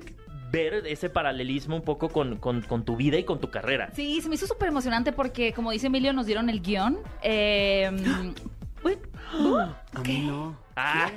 [0.52, 3.90] ver ese paralelismo un poco con, con- con tu vida y con tu carrera.
[3.96, 6.98] Sí, se me hizo súper emocionante porque, como dice Emilio, nos dieron el guion.
[7.24, 7.90] Eh,
[8.84, 8.98] Uy,
[9.40, 9.58] uh,
[9.96, 10.58] A mí no.
[10.76, 11.10] Ah,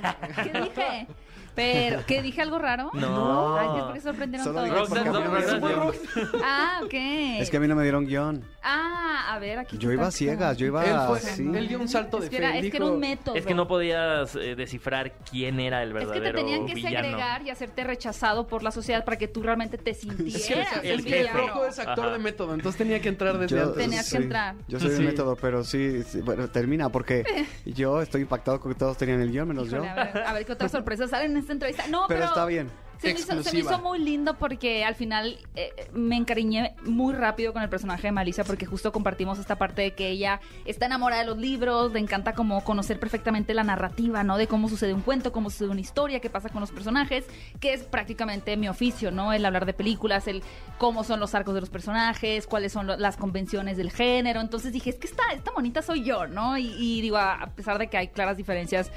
[0.43, 1.07] ¿Qué dije?
[1.55, 2.91] Pero, ¿qué dije algo raro?
[2.93, 3.57] No.
[3.57, 4.89] Ay, que es porque sorprendieron Solo todos.
[4.89, 6.25] porque a mí no me Roxanne, dieron Roxanne.
[6.31, 6.41] guion.
[6.43, 6.93] Ah, ok.
[7.39, 8.43] Es que a mí no me dieron guion.
[8.61, 9.77] Ah, a ver, aquí.
[9.77, 10.17] Yo iba a está.
[10.17, 11.43] ciegas, yo iba Él, fue, así.
[11.43, 12.43] él dio un salto de Es que, fe.
[12.45, 13.35] es que era dijo- un método.
[13.35, 16.73] Es que no podías eh, descifrar quién era el Es que verdadero te tenían que
[16.75, 16.95] villano.
[17.07, 21.03] segregar y hacerte rechazado por la sociedad para que tú realmente te sintieras el un
[21.05, 21.19] jefe.
[21.19, 21.39] villano.
[21.47, 22.13] Rojo es actor Ajá.
[22.13, 23.77] de método, entonces tenía que entrar desde Yo- antes.
[23.83, 24.55] Tenías que entrar.
[24.67, 24.95] Yo soy Sí.
[24.97, 27.23] el método, pero sí, sí, bueno, termina porque
[27.65, 29.89] yo estoy impactado con que todos tenían el guion menos Híjole, yo.
[29.91, 31.87] a, ver, a ver qué otras sorpresas salen en esta entrevista.
[31.87, 32.69] No, pero, Pero está bien.
[32.99, 33.71] Se me, hizo, se me Exclusiva.
[33.73, 38.11] hizo muy lindo porque al final eh, me encariñé muy rápido con el personaje de
[38.11, 41.99] Malicia porque justo compartimos esta parte de que ella está enamorada de los libros, le
[41.99, 44.37] encanta como conocer perfectamente la narrativa, ¿no?
[44.37, 47.25] De cómo sucede un cuento, cómo sucede una historia, qué pasa con los personajes,
[47.59, 49.33] que es prácticamente mi oficio, ¿no?
[49.33, 50.41] El hablar de películas, el
[50.77, 54.41] cómo son los arcos de los personajes, cuáles son lo- las convenciones del género.
[54.41, 56.57] Entonces dije, es que esta, esta bonita soy yo, ¿no?
[56.57, 58.91] Y, y digo, a a pesar de que hay claras diferencias,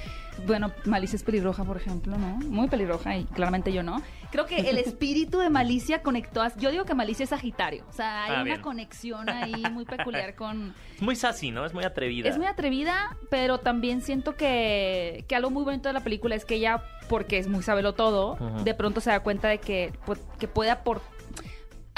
[0.47, 2.37] bueno, Malicia es pelirroja, por ejemplo, ¿no?
[2.49, 3.88] Muy pelirroja y claramente yo no.
[4.31, 6.55] Creo que el espíritu de Malicia conectó a...
[6.57, 7.85] Yo digo que Malicia es Sagitario.
[7.89, 8.61] O sea, hay Ah, una bien.
[8.61, 10.75] conexión ahí muy peculiar con...
[10.97, 11.65] Es muy sassy, ¿no?
[11.65, 12.29] Es muy atrevida.
[12.29, 16.45] Es muy atrevida, pero también siento que, que algo muy bonito de la película es
[16.45, 20.21] que ella, porque es muy sabelo todo, de pronto se da cuenta de que, pues,
[20.39, 21.18] que puede aportar...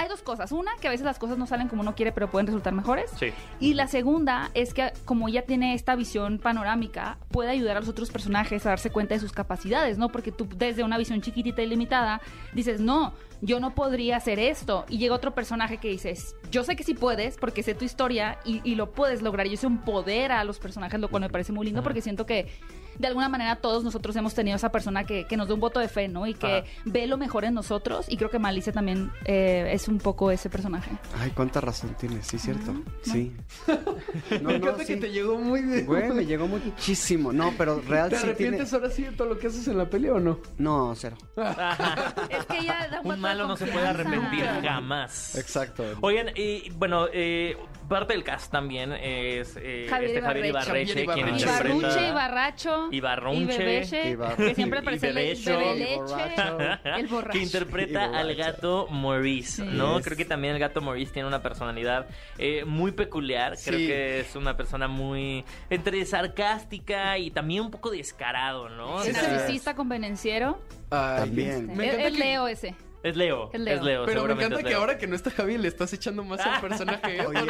[0.01, 0.51] Hay dos cosas.
[0.51, 3.11] Una, que a veces las cosas no salen como uno quiere, pero pueden resultar mejores.
[3.18, 3.34] Sí.
[3.61, 7.88] Y la segunda es que como ella tiene esta visión panorámica, puede ayudar a los
[7.90, 10.09] otros personajes a darse cuenta de sus capacidades, ¿no?
[10.09, 12.22] Porque tú desde una visión chiquitita y limitada
[12.55, 14.86] dices, no, yo no podría hacer esto.
[14.88, 18.38] Y llega otro personaje que dices, yo sé que sí puedes porque sé tu historia
[18.46, 19.48] y, y lo puedes lograr.
[19.48, 22.48] Y eso empodera a los personajes, lo cual me parece muy lindo porque siento que
[23.01, 25.80] de alguna manera todos nosotros hemos tenido esa persona que, que nos da un voto
[25.80, 26.26] de fe, ¿no?
[26.26, 26.64] Y que Ajá.
[26.84, 28.07] ve lo mejor en nosotros.
[28.09, 30.90] Y creo que Malicia también eh, es un poco ese personaje.
[31.18, 32.74] Ay, cuánta razón tienes, sí, cierto.
[33.03, 33.32] Sí.
[34.40, 34.94] No, Me no, encanta sí.
[34.94, 35.86] que te llegó muy bien.
[35.86, 37.32] Güey, me llegó muchísimo.
[37.32, 38.32] No, pero real ¿Te sí tiene.
[38.32, 40.38] arrepientes ahora sí de todo lo que haces en la peli o no?
[40.59, 41.16] No, cero.
[42.30, 45.34] Es que ella da un, de malo no se puede arrepentir jamás.
[45.36, 45.84] Exacto.
[46.01, 47.57] Oigan, y bueno, eh,
[47.91, 51.03] parte del cast también es eh, Javier este Javier Ibarreche.
[51.03, 51.45] Ibarreche, quien Ibarreche.
[51.45, 51.76] interpreta...
[51.76, 52.88] Ibarruche, Ibarracho.
[52.91, 53.43] Ibarrunche.
[53.55, 55.18] Y Bebeche, Ibar- que siempre aparece el.
[55.18, 57.30] El borracho.
[57.32, 59.97] que interpreta al gato Maurice, ¿no?
[59.97, 60.05] Yes.
[60.07, 62.07] Creo que también el gato Maurice tiene una personalidad
[62.38, 63.57] eh, muy peculiar.
[63.62, 63.86] Creo Sí.
[63.86, 69.03] que es una persona muy entre sarcástica y también un poco descarado, ¿no?
[69.03, 70.61] Es narcisista convenciero.
[70.91, 71.76] Ay, También.
[71.76, 72.74] Me Es Leo ese.
[73.03, 73.76] Es Leo, Es Leo.
[73.76, 74.05] es Leo.
[74.07, 76.61] Pero me encanta es que ahora que no está Javi le estás echando más al
[76.68, 77.16] personaje.
[77.18, 77.26] ¿eh?
[77.26, 77.48] Oye, él-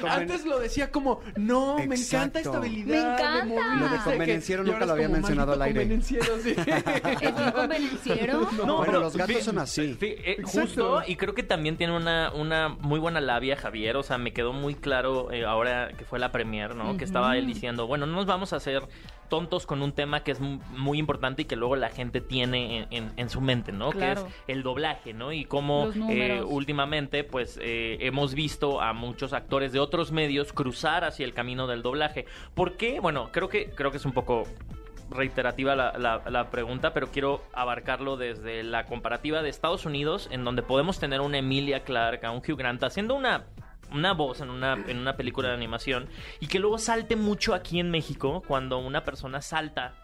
[0.00, 2.86] lo antes, lo decía como, no, me encanta esta habilidad.
[2.88, 3.44] Me encanta.
[3.44, 4.10] movimiento, Lo de no sé qué".
[4.10, 6.00] convenenciero nunca lo había mencionado al "Maldito aire".
[6.00, 6.54] convenenciero", sí.
[7.26, 8.48] ¿Es muy convenenciero?
[8.58, 9.94] No, Bueno, pero los gatos fi- son así.
[9.94, 13.96] fi- eh, justo, y creo que también tiene una, una muy buena labia Javier.
[13.96, 16.96] O sea, me quedó muy claro eh, ahora que fue la premier, ¿no?
[16.96, 18.82] Que estaba él diciendo, bueno, no nos vamos a hacer
[19.28, 22.78] tontos con un tema que es mu- muy importante y que luego la gente tiene
[22.78, 23.90] en, en- en su mente, ¿no?
[23.90, 24.24] Claro.
[24.24, 25.32] Que es el doblaje, ¿no?
[25.32, 31.04] Y cómo eh, últimamente, pues, eh, hemos visto a muchos actores de otros medios cruzar
[31.04, 32.26] hacia el camino del doblaje.
[32.54, 33.00] ¿Por qué?
[33.00, 34.44] Bueno, creo que, creo que es un poco
[35.10, 40.44] reiterativa la, la- la pregunta, pero quiero abarcarlo desde la comparativa de Estados Unidos, en
[40.44, 43.44] donde podemos tener una Emilia Clarke, a un Hugh Grant, haciendo una
[43.92, 46.08] una voz en una, en una película de animación
[46.40, 49.94] y que luego salte mucho aquí en México cuando una persona salta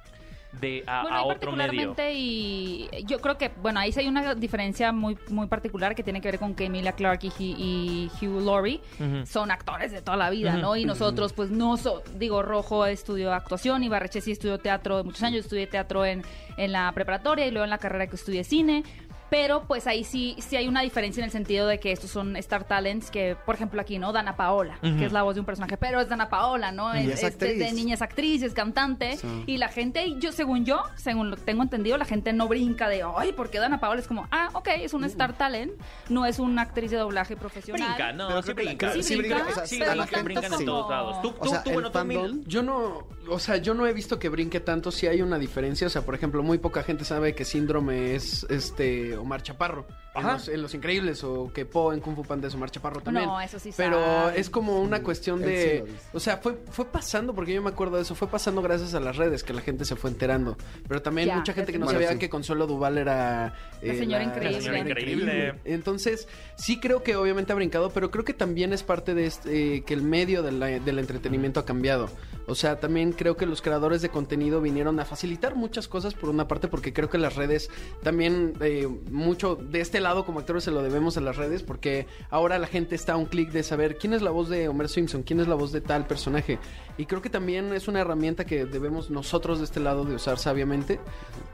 [0.61, 1.66] de a, Bueno, a ahí otro medio.
[1.66, 6.05] particularmente y yo creo que, bueno, ahí sí hay una diferencia muy muy particular que
[6.05, 8.80] tiene que ver con que Emilia Clarke y, Hugh- y Hugh Laurie
[9.26, 10.57] son actores de toda la vida.
[10.57, 10.76] ¿no?
[10.76, 15.03] Y nosotros, pues, no so, digo, Rojo estudió actuación y Barreche sí estudió teatro de
[15.03, 16.22] muchos años, yo estudié teatro en,
[16.57, 18.85] en la preparatoria y luego en la carrera que estudié cine.
[19.31, 22.37] Pero pues ahí sí, sí hay una diferencia en el sentido de que estos son
[22.37, 24.12] Star Talents que, por ejemplo, aquí, ¿no?
[24.12, 26.95] Dana Paola, que es la voz de un personaje, pero es Dana Paola, ¿no?
[26.95, 27.75] Y es desde actriz.
[27.75, 29.16] niña es actriz, es cantante.
[29.16, 29.45] Sí.
[29.47, 32.89] Y la gente, yo según yo, según lo que tengo entendido, la gente no brinca
[32.89, 34.01] de, ay, ¿por qué Dana Paola?
[34.01, 35.72] Es como, ah, ok, es un Star Talent,
[36.09, 37.89] no es una actriz de doblaje profesional.
[37.89, 38.93] Brinca, no, Pero sí brinca.
[38.93, 41.22] Sí Sí brinca, brinca, o sea, Sí, la gente tanto brincan en todos lados.
[41.22, 43.93] Tú, O tú, sea, tú, el bueno, tú, Yo no, o sea, yo no he
[43.93, 44.91] visto que brinque tanto.
[44.91, 48.47] Si hay una diferencia, o sea, por ejemplo, muy poca gente sabe que Síndrome es
[48.51, 52.47] este Omar Chaparro en los, en Los Increíbles o que Po en Kung Fu Panda
[52.47, 53.27] es Omar Chaparro también.
[53.27, 57.35] No, eso sí Pero es como una cuestión sí de, o sea, fue fue pasando
[57.35, 59.85] porque yo me acuerdo de eso, fue pasando gracias a las redes que la gente
[59.85, 60.57] se fue enterando.
[60.87, 62.18] Pero también Ya, mucha gente que no sabía sí.
[62.18, 64.53] que Consuelo Duval era eh, La señora increíble.
[64.53, 65.55] La señora increíble.
[65.64, 69.77] entonces, sí creo que obviamente ha brincado, pero creo que también es parte de este,
[69.77, 72.09] eh, que el medio de la- del entretenimiento ha cambiado.
[72.47, 76.29] O sea, también creo que los creadores de contenido vinieron a facilitar muchas cosas por
[76.29, 77.70] una parte, porque creo que las redes
[78.03, 82.07] también, eh, mucho de este lado como actores se lo debemos a las redes porque
[82.30, 84.88] ahora la gente está a un clic de saber quién es la voz de Homer
[84.88, 86.59] Simpson, quién es la voz de tal personaje.
[86.97, 90.38] Y creo que también es una herramienta que debemos nosotros de este lado de usar
[90.38, 91.01] sabiamente.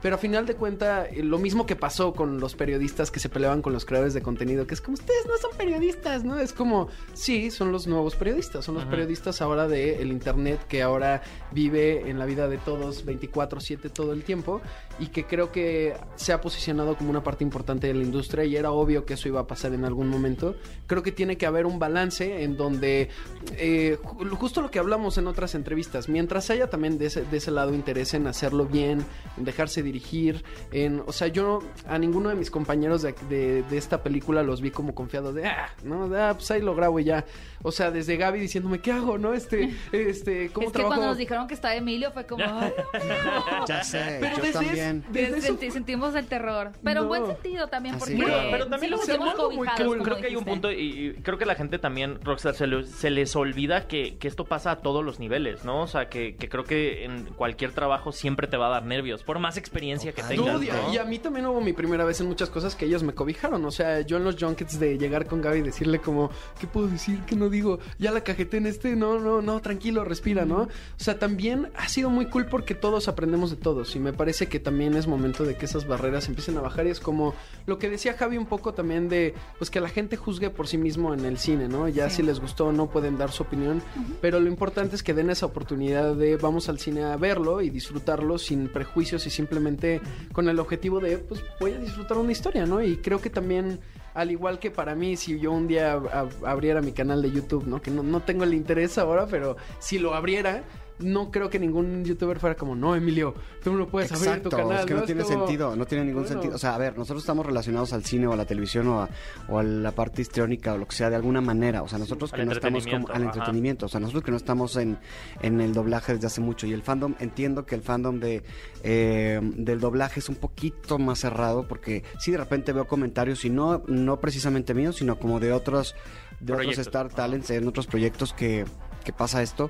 [0.01, 3.27] Pero a final de cuenta, eh, lo mismo que pasó con los periodistas que se
[3.29, 6.37] peleaban con los creadores de contenido, que es como ustedes no son periodistas, ¿no?
[6.39, 10.81] Es como, sí, son los nuevos periodistas, son los periodistas ahora del el internet que
[10.83, 14.61] ahora vive en la vida de todos 24/7 todo el tiempo
[14.99, 18.55] y que creo que se ha posicionado como una parte importante de la industria y
[18.55, 20.55] era obvio que eso iba a pasar en algún momento.
[20.85, 23.09] Creo que tiene que haber un balance en donde,
[23.57, 27.37] eh, ju- justo lo que hablamos en otras entrevistas, mientras haya también de ese, de
[27.37, 29.03] ese lado interés en hacerlo bien,
[29.37, 33.77] en dejarse dirigir, en, o sea, yo a ninguno de mis compañeros de, de- de
[33.77, 37.05] esta película los vi como confiados de, ah, no, ah, pues ahí lo grabo y
[37.05, 37.25] ya.
[37.63, 39.33] O sea, desde Gaby diciéndome, ¿qué hago, no?
[39.33, 40.87] Este, este, ¿cómo Es que trabajo?
[40.95, 42.43] cuando nos dijeron que estaba Emilio fue como...
[42.45, 42.71] "Ay,
[43.67, 45.03] Ya sé, Pero yo desde también.
[45.11, 46.71] Desde eso Senti- sentimos el terror.
[46.83, 47.07] Pero en No.
[47.09, 48.31] buen sentido también, Así porque.
[48.31, 50.01] Pero, pero también sí lo algo muy cool.
[50.03, 52.85] Creo que hay un punto, y, y creo que la gente también, Rockstar, se, le-
[52.85, 55.81] se les olvida que, que esto pasa a todos los niveles, ¿no?
[55.81, 59.23] O sea, que, que creo que en cualquier trabajo siempre te va a dar nervios,
[59.23, 60.93] por más experiencia que tengas, Dude, y- ¿no?
[60.93, 63.63] Y a mí también hubo mi primera vez en muchas cosas que ellos me cobijaron.
[63.65, 66.87] O sea, yo en los junkets de llegar con Gaby y decirle como, ¿qué puedo
[66.87, 67.19] decir?
[67.25, 67.79] ¿Qué no digo?
[67.99, 70.63] Ya la cajeté en este, no, no, no, tranquilo, respira, ¿no?
[70.63, 73.95] O sea, también ha sido muy cool porque todos aprendemos de todos.
[73.95, 76.87] Y me parece que también es momento de que esas barreras empiecen a bajar.
[76.87, 77.35] Y es como
[77.67, 80.77] lo que decía Javi un poco también de, pues que la gente juzgue por sí
[80.77, 81.87] mismo en el cine, ¿no?
[81.87, 82.17] Ya Sí.
[82.17, 83.81] si les gustó o no pueden dar su opinión.
[84.21, 87.69] Pero lo importante es que den esa oportunidad de vamos al cine a verlo y
[87.69, 89.99] disfrutarlo sin prejuicios y simplemente
[90.31, 92.81] con el objetivo de, pues voy a disfrutar una historia, ¿no?
[92.81, 93.79] Y creo que también,
[94.13, 97.65] al igual que para mí, si yo un día ab- abriera mi canal de YouTube,
[97.67, 97.81] ¿no?
[97.81, 100.63] Que no, no tengo el interés ahora, pero si lo abriera...
[101.01, 103.33] No creo que ningún youtuber fuera como, no, Emilio,
[103.63, 104.79] tú no puedes abrir Exacto, tu canal.
[104.79, 106.33] es que no, tiene como- sentido, no tiene ningún Bueno.
[106.39, 106.55] sentido.
[106.55, 109.09] O sea, a ver, nosotros estamos relacionados al cine o a la televisión o a,
[109.49, 111.81] o a la parte histriónica o lo que sea de alguna manera.
[111.83, 113.23] O sea, nosotros que no estamos como al ajá.
[113.25, 113.85] entretenimiento.
[113.85, 114.97] O sea, nosotros que no estamos en,
[115.41, 116.67] en el doblaje desde hace mucho.
[116.67, 118.43] Y el fandom, entiendo que el fandom de
[118.83, 123.49] eh, del doblaje es un poquito más cerrado porque sí de repente veo comentarios y
[123.49, 125.95] no, no precisamente míos, sino como de otros,
[126.39, 126.77] de otros.
[126.79, 128.65] Star Talents, en otros proyectos que,
[129.03, 129.69] que pasa esto.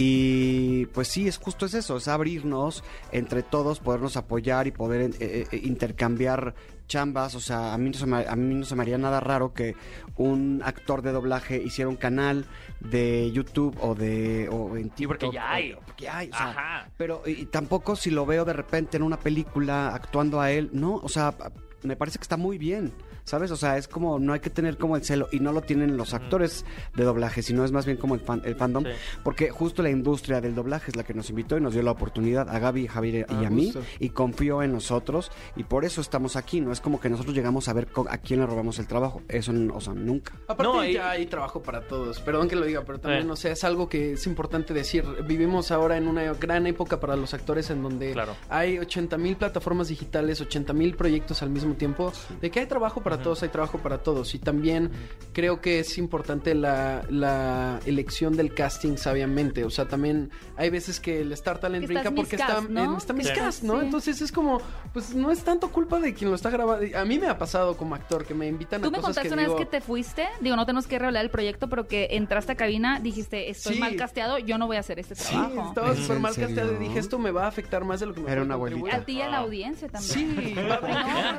[0.00, 5.10] Y pues sí, es justo es eso, es abrirnos entre todos, podernos apoyar y poder
[5.18, 6.54] eh, eh, intercambiar
[6.86, 7.34] chambas.
[7.34, 9.52] O sea, a mí, no se me, a mí no se me haría nada raro
[9.52, 9.74] que
[10.16, 12.46] un actor de doblaje hiciera un canal
[12.78, 15.72] de YouTube o de o en Sí, porque TikTok, ya hay.
[15.72, 16.90] o- porque ya hay, o sea, Ajá.
[16.96, 20.70] pero y, y tampoco si lo veo de repente en una película actuando a él,
[20.72, 21.34] no, o sea,
[21.82, 22.92] me parece que está muy bien.
[23.28, 23.50] ¿Sabes?
[23.50, 25.96] O sea, es como, no hay que tener como el celo, y no lo tienen
[25.96, 26.64] los actores
[26.94, 28.90] de doblaje, sino es más bien como el, fan- el fandom, Sí.
[29.22, 31.90] porque justo la industria del doblaje es la que nos invitó y nos dio la
[31.90, 36.00] oportunidad a Gaby, Javier y Ah, a mí, y confió en nosotros, y por eso
[36.00, 38.86] estamos aquí, no es como que nosotros llegamos a ver a quién le robamos el
[38.86, 40.32] trabajo, eso, o sea, nunca.
[40.48, 43.32] Aparte No, y- ya hay trabajo para todos, perdón que lo diga, pero también, Eh.
[43.32, 45.04] o sea, es algo que es importante decir.
[45.26, 48.34] Vivimos ahora en una gran época para los actores en donde Claro.
[48.48, 52.12] hay 80 mil plataformas digitales, 80 mil proyectos al mismo tiempo.
[52.40, 54.34] De que hay trabajo para todos, hay trabajo para todos.
[54.34, 54.90] Y también
[55.32, 59.64] creo que es importante la, la elección del casting sabiamente.
[59.64, 63.12] O sea, también hay veces que el Star Talent Que brinca porque está, en- está
[63.14, 63.78] Que miscast, estás- ¿no?
[63.80, 63.84] sí.
[63.86, 64.60] Entonces es como,
[64.92, 66.86] pues no es tanto culpa de quien lo está grabando.
[66.98, 69.28] A mí me ha pasado como actor que me invitan Tú a me cosas contaste
[69.28, 71.86] que una digo, vez que te fuiste, digo, no tenemos que revelar el proyecto, pero
[71.86, 73.80] que entraste a cabina, dijiste, estoy Sí.
[73.80, 75.68] mal casteado, yo no voy a hacer este Sí, trabajo.
[75.68, 76.48] estaba ¿Es súper mal serio?
[76.48, 78.56] casteado y dije, esto me va a afectar más de lo que me Era una
[78.56, 78.94] contribuir".
[78.94, 80.36] A ti y a la audiencia también.
[80.36, 80.54] Sí,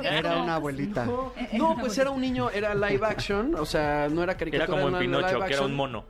[0.00, 1.04] No, Era como- una abuelita.
[1.06, 4.66] No, no, pues era un niño, era live action, o sea, no era Era caricatura.
[4.66, 6.04] como en era Pinocho, que era un mono.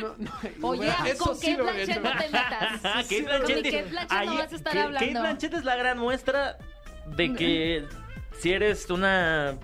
[0.00, 0.30] No, no,
[0.68, 2.80] Oye, eso ¿con sí qué Blanchett no te metas?
[2.84, 3.62] Ah, Sí, Blanchett.
[3.64, 5.06] Kate Blanchett no Ahí- vas a estar Kate- hablando.
[5.06, 6.56] Kate Blanchett es la gran muestra
[7.16, 7.84] de que
[8.38, 9.54] si eres una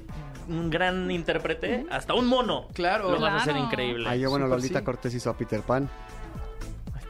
[0.46, 2.68] un gran intérprete, hasta un mono.
[2.74, 3.12] Claro.
[3.12, 4.06] Lo vas a hacer increíble.
[4.08, 4.84] Ahí, bueno, Súper Lolita sí.
[4.84, 5.88] Cortés hizo a Peter Pan.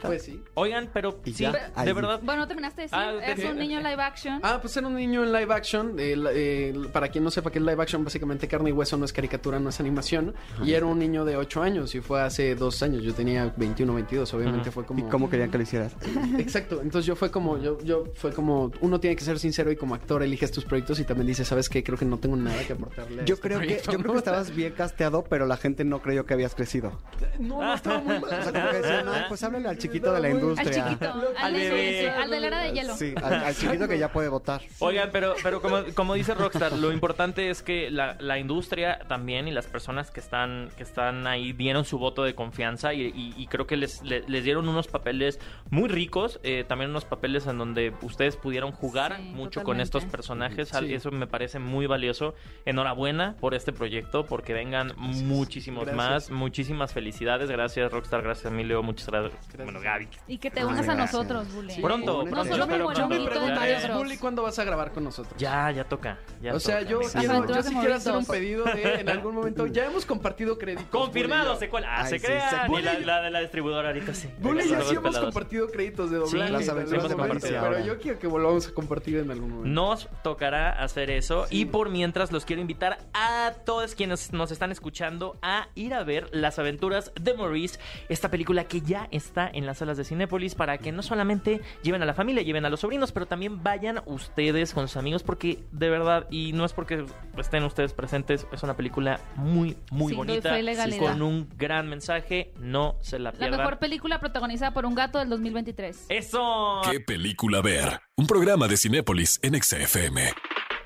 [0.01, 0.41] Pues sí.
[0.53, 1.85] Oigan, pero Y sí, ya, ahí.
[1.87, 2.19] de verdad.
[2.23, 4.39] Bueno, ¿no terminaste de decir, Ah, es de- un niño live action.
[4.43, 5.95] Ah, pues era un niño en live action.
[5.99, 8.97] eh, la- eh, para quien no sepa que es live action, básicamente carne y hueso
[8.97, 10.33] no es caricatura, no es animación.
[10.63, 13.03] Y era un niño de 8 años y fue hace dos años.
[13.03, 15.05] Yo tenía 21, 22, obviamente fue como...
[15.05, 15.95] ¿Y cómo querían que lo hicieras?
[16.37, 19.75] Exacto, entonces yo fue como, yo, yo fue como, uno tiene que ser sincero y
[19.75, 21.83] como actor eliges tus proyectos y también dices, ¿sabes qué?
[21.83, 23.21] Creo que no tengo nada que aportarle.
[23.21, 24.03] a Yo este creo que, proyecto", yo ¿no?
[24.03, 26.99] creo que estabas bien casteado, pero la gente no creyó que habías crecido.
[27.39, 28.23] No, no estaba muy mal.
[28.25, 30.71] O sea, como que decían, "Ay, pues háblale al chiquito de la Al industria.
[30.85, 32.09] chiquito, al, Al de- bebé.
[32.09, 32.95] al de la era de hielo.
[32.95, 34.61] Sí, al, al chiquito que ya puede votar.
[34.79, 39.47] Oigan, pero, pero como, como dice Rockstar, lo importante es que la, la industria también
[39.47, 43.33] y las personas que están, que están ahí dieron su voto de confianza y, y-
[43.37, 47.47] y creo que les, le- les dieron unos papeles muy ricos, eh, también unos papeles
[47.47, 50.69] en donde ustedes pudieron jugar Sí, mucho con estos personajes.
[50.69, 50.93] Sí.
[50.93, 52.33] Eso me parece muy valioso.
[52.65, 55.95] Enhorabuena por este proyecto, porque vengan muchísimos Gracias.
[55.95, 56.31] más.
[56.31, 57.49] Muchísimas felicidades.
[57.49, 58.21] Gracias, Rockstar.
[58.21, 58.81] Gracias, Emilio.
[58.83, 59.33] Muchas gracias.
[59.57, 60.07] Bueno, Gaby.
[60.27, 61.13] Y que te unas a gracias.
[61.13, 61.73] nosotros, Bule.
[61.73, 61.81] Sí.
[61.81, 62.55] Pronto, pronto.
[62.57, 63.07] Yo me pronto.
[63.07, 63.97] Mario pregunto, Bros.
[63.97, 65.33] Bully, ¿cuándo vas a grabar con nosotros?
[65.37, 66.17] Ya, ya toca.
[66.41, 69.35] ya o sea, toca, yo quiero, yo sí quiero hacer un pedido de en algún
[69.35, 69.67] momento.
[69.67, 70.85] Ya hemos compartido créditos.
[70.89, 71.59] Confirmado, Bully y yo.
[71.59, 71.87] secuela.
[71.89, 72.33] Ah, Ay, se sí,
[72.69, 74.29] Ni la, la de la distribuidora ahorita sí.
[74.39, 75.25] Bully y yo Los sí hemos pelados.
[75.33, 76.47] compartido créditos de doblaje.
[76.47, 79.69] Sí, las aventuras de pero- Pero yo quiero que volvamos a compartir en algún momento.
[79.69, 81.45] Nos tocará hacer eso.
[81.49, 86.03] Y por mientras los quiero invitar a todos quienes nos están escuchando a ir a
[86.03, 90.55] ver Las aventuras de Maurice, esta película que ya está en las salas de Cinépolis
[90.55, 94.01] para que no solamente lleven a la familia, lleven a los sobrinos, pero también vayan
[94.05, 97.05] ustedes con sus amigos porque de verdad, y no es porque
[97.37, 101.11] estén ustedes presentes, es una película muy, muy Sí, bonita, legalidad.
[101.11, 103.59] con un gran mensaje, no se la La pierdan.
[103.59, 106.05] mejor película protagonizada por un gato del 2023.
[106.09, 106.81] ¡Eso!
[106.89, 107.99] ¿Qué película ver?
[108.15, 110.31] Un programa de Cinépolis en XFM.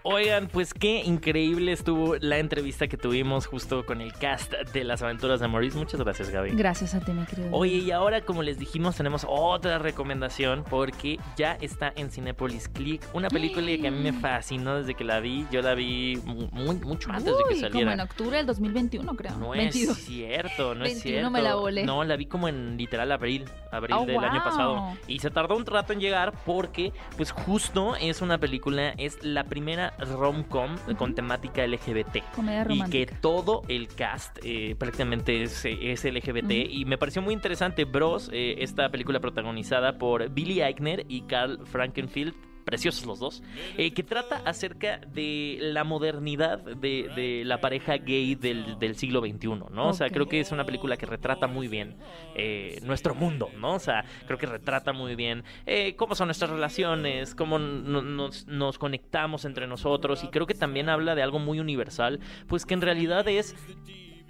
[0.03, 5.01] Oigan, pues qué increíble estuvo la entrevista que tuvimos justo con el cast de las
[5.01, 5.77] aventuras de Maurice.
[5.77, 6.51] Muchas gracias, Gaby.
[6.51, 7.49] Gracias a ti, mi querido.
[7.51, 13.01] Oye, y ahora, como les dijimos, tenemos otra recomendación porque ya está en Cinepolis Click,
[13.13, 15.45] una película que a mí me fascinó desde que la vi.
[15.51, 17.71] Yo la vi mu- muy, mucho antes de que saliera.
[17.79, 19.35] como en octubre del 2021, creo.
[19.37, 19.97] No 22.
[19.97, 21.31] es cierto, no es 21 cierto.
[21.31, 21.83] me la volé.
[21.85, 24.97] No, la vi como en literal abril, abril Oh, del año pasado.
[25.07, 29.43] Y se tardó un rato en llegar porque, pues justo es una película, es la
[29.43, 32.23] primera rom-com con temática LGBT.
[32.35, 36.51] Comedia Y que todo el cast eh, prácticamente es, es LGBT.
[36.69, 41.65] Y me pareció muy interesante Bros, eh, esta película protagonizada por Billy Eichner y Carl
[41.65, 42.33] Frankenfield.
[42.65, 43.41] Preciosos los dos,
[43.77, 49.21] eh, que trata acerca de la modernidad de, de la pareja gay del, del siglo
[49.21, 49.87] XXI, ¿no?
[49.89, 51.95] O sea, creo que es una película que retrata muy bien
[52.35, 53.73] eh, nuestro mundo, ¿no?
[53.75, 58.45] O sea, creo que retrata muy bien eh, cómo son nuestras relaciones, cómo no- nos,
[58.47, 62.75] nos conectamos entre nosotros y creo que también habla de algo muy universal, pues que
[62.75, 63.55] en realidad es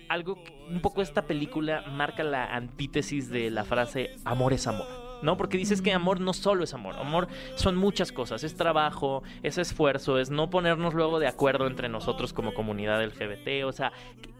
[0.07, 5.08] algo que un poco esta película marca la antítesis de la frase amor es amor.
[5.21, 5.37] ¿No?
[5.37, 9.57] Porque dices que amor no solo es amor, amor son muchas cosas, es trabajo, es
[9.57, 13.91] esfuerzo, es no ponernos luego de acuerdo entre nosotros como comunidad LGBT, o sea,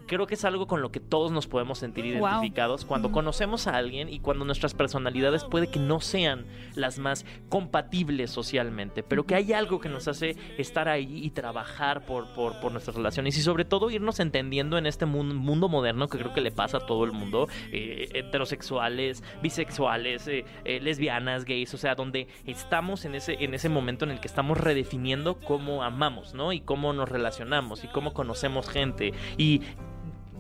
[0.10, 2.28] creo que es algo con lo que todos nos podemos sentir Wow.
[2.28, 3.12] identificados cuando Mm.
[3.14, 6.46] conocemos a alguien y cuando nuestras personalidades puede que no sean
[6.76, 12.06] las más compatibles socialmente, pero que hay algo que nos hace estar ahí y trabajar
[12.06, 16.08] por, por, por nuestras relaciones y sobre todo irnos entendiendo en este mun- mundo moderno
[16.08, 21.46] que creo que le pasa a todo el mundo, eh, heterosexuales, bisexuales, eh, eh, lesbianas,
[21.46, 25.36] gays, o sea, donde estamos en ese, en ese momento en el que estamos redefiniendo
[25.40, 26.52] cómo amamos, ¿no?
[26.54, 29.62] Y cómo nos relacionamos y cómo conocemos gente y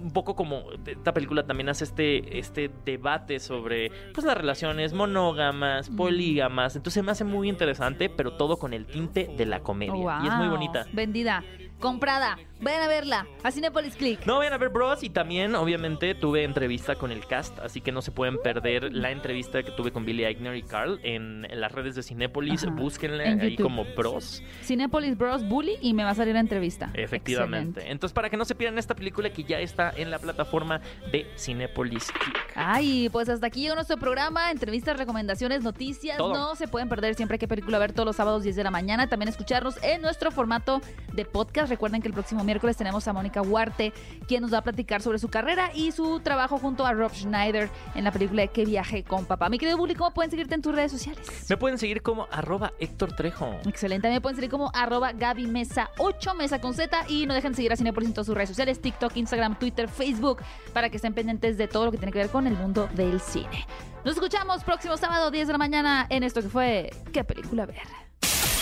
[0.01, 5.89] un poco como esta película también hace este, este debate sobre pues las relaciones monógamas,
[5.89, 6.75] polígamas.
[6.75, 10.19] Entonces me hace muy interesante, pero todo con el tinte de la comedia.
[10.23, 10.85] Y es muy bonita.
[10.93, 11.43] Vendida,
[11.79, 12.37] comprada.
[12.61, 14.25] Vayan a verla a Cinepolis Click.
[14.25, 17.93] No vayan a ver Bros y también obviamente tuve entrevista con el cast, así que
[17.93, 21.61] no se pueden perder la entrevista que tuve con Billy Eichner y Carl en, en
[21.61, 22.73] las redes de Cinépolis, Ajá.
[22.75, 23.63] búsquenla En ahí YouTube.
[23.63, 24.43] como Bros.
[24.61, 26.89] Cinepolis Bros Bully y me va a salir la entrevista.
[26.93, 27.69] Efectivamente.
[27.79, 27.91] Excelente.
[27.93, 30.81] Entonces para que no se pierdan esta película que ya está en la plataforma
[31.13, 32.51] de Cinépolis Click.
[32.55, 36.17] Ay, pues hasta aquí llegó nuestro programa, entrevistas, recomendaciones, noticias.
[36.17, 36.33] Todo.
[36.33, 39.07] No se pueden perder siempre que película ver todos los sábados 10 de la mañana.
[39.07, 40.81] También escucharnos en nuestro formato
[41.13, 41.68] de podcast.
[41.69, 43.93] Recuerden que el próximo miércoles tenemos a Mónica Huarte,
[44.27, 47.69] quien nos va a platicar sobre su carrera y su trabajo junto a Rob Schneider
[47.95, 49.49] en la película de Que viaje con papá.
[49.49, 51.45] Mi querido Bully, ¿cómo pueden seguirte en tus redes sociales?
[51.47, 53.55] Me pueden seguir como arroba Héctor Trejo.
[53.65, 57.51] Excelente, también pueden seguir como arroba Gaby Mesa 8 Mesa con Z y no dejen
[57.51, 60.39] de seguir a Cinepolis en todas sus redes sociales, TikTok, Instagram, Twitter, Facebook,
[60.73, 63.19] para que estén pendientes de todo lo que tiene que ver con el mundo del
[63.19, 63.65] cine.
[64.03, 68.08] Nos escuchamos próximo sábado 10 de la mañana en esto que fue ¿Qué película ver?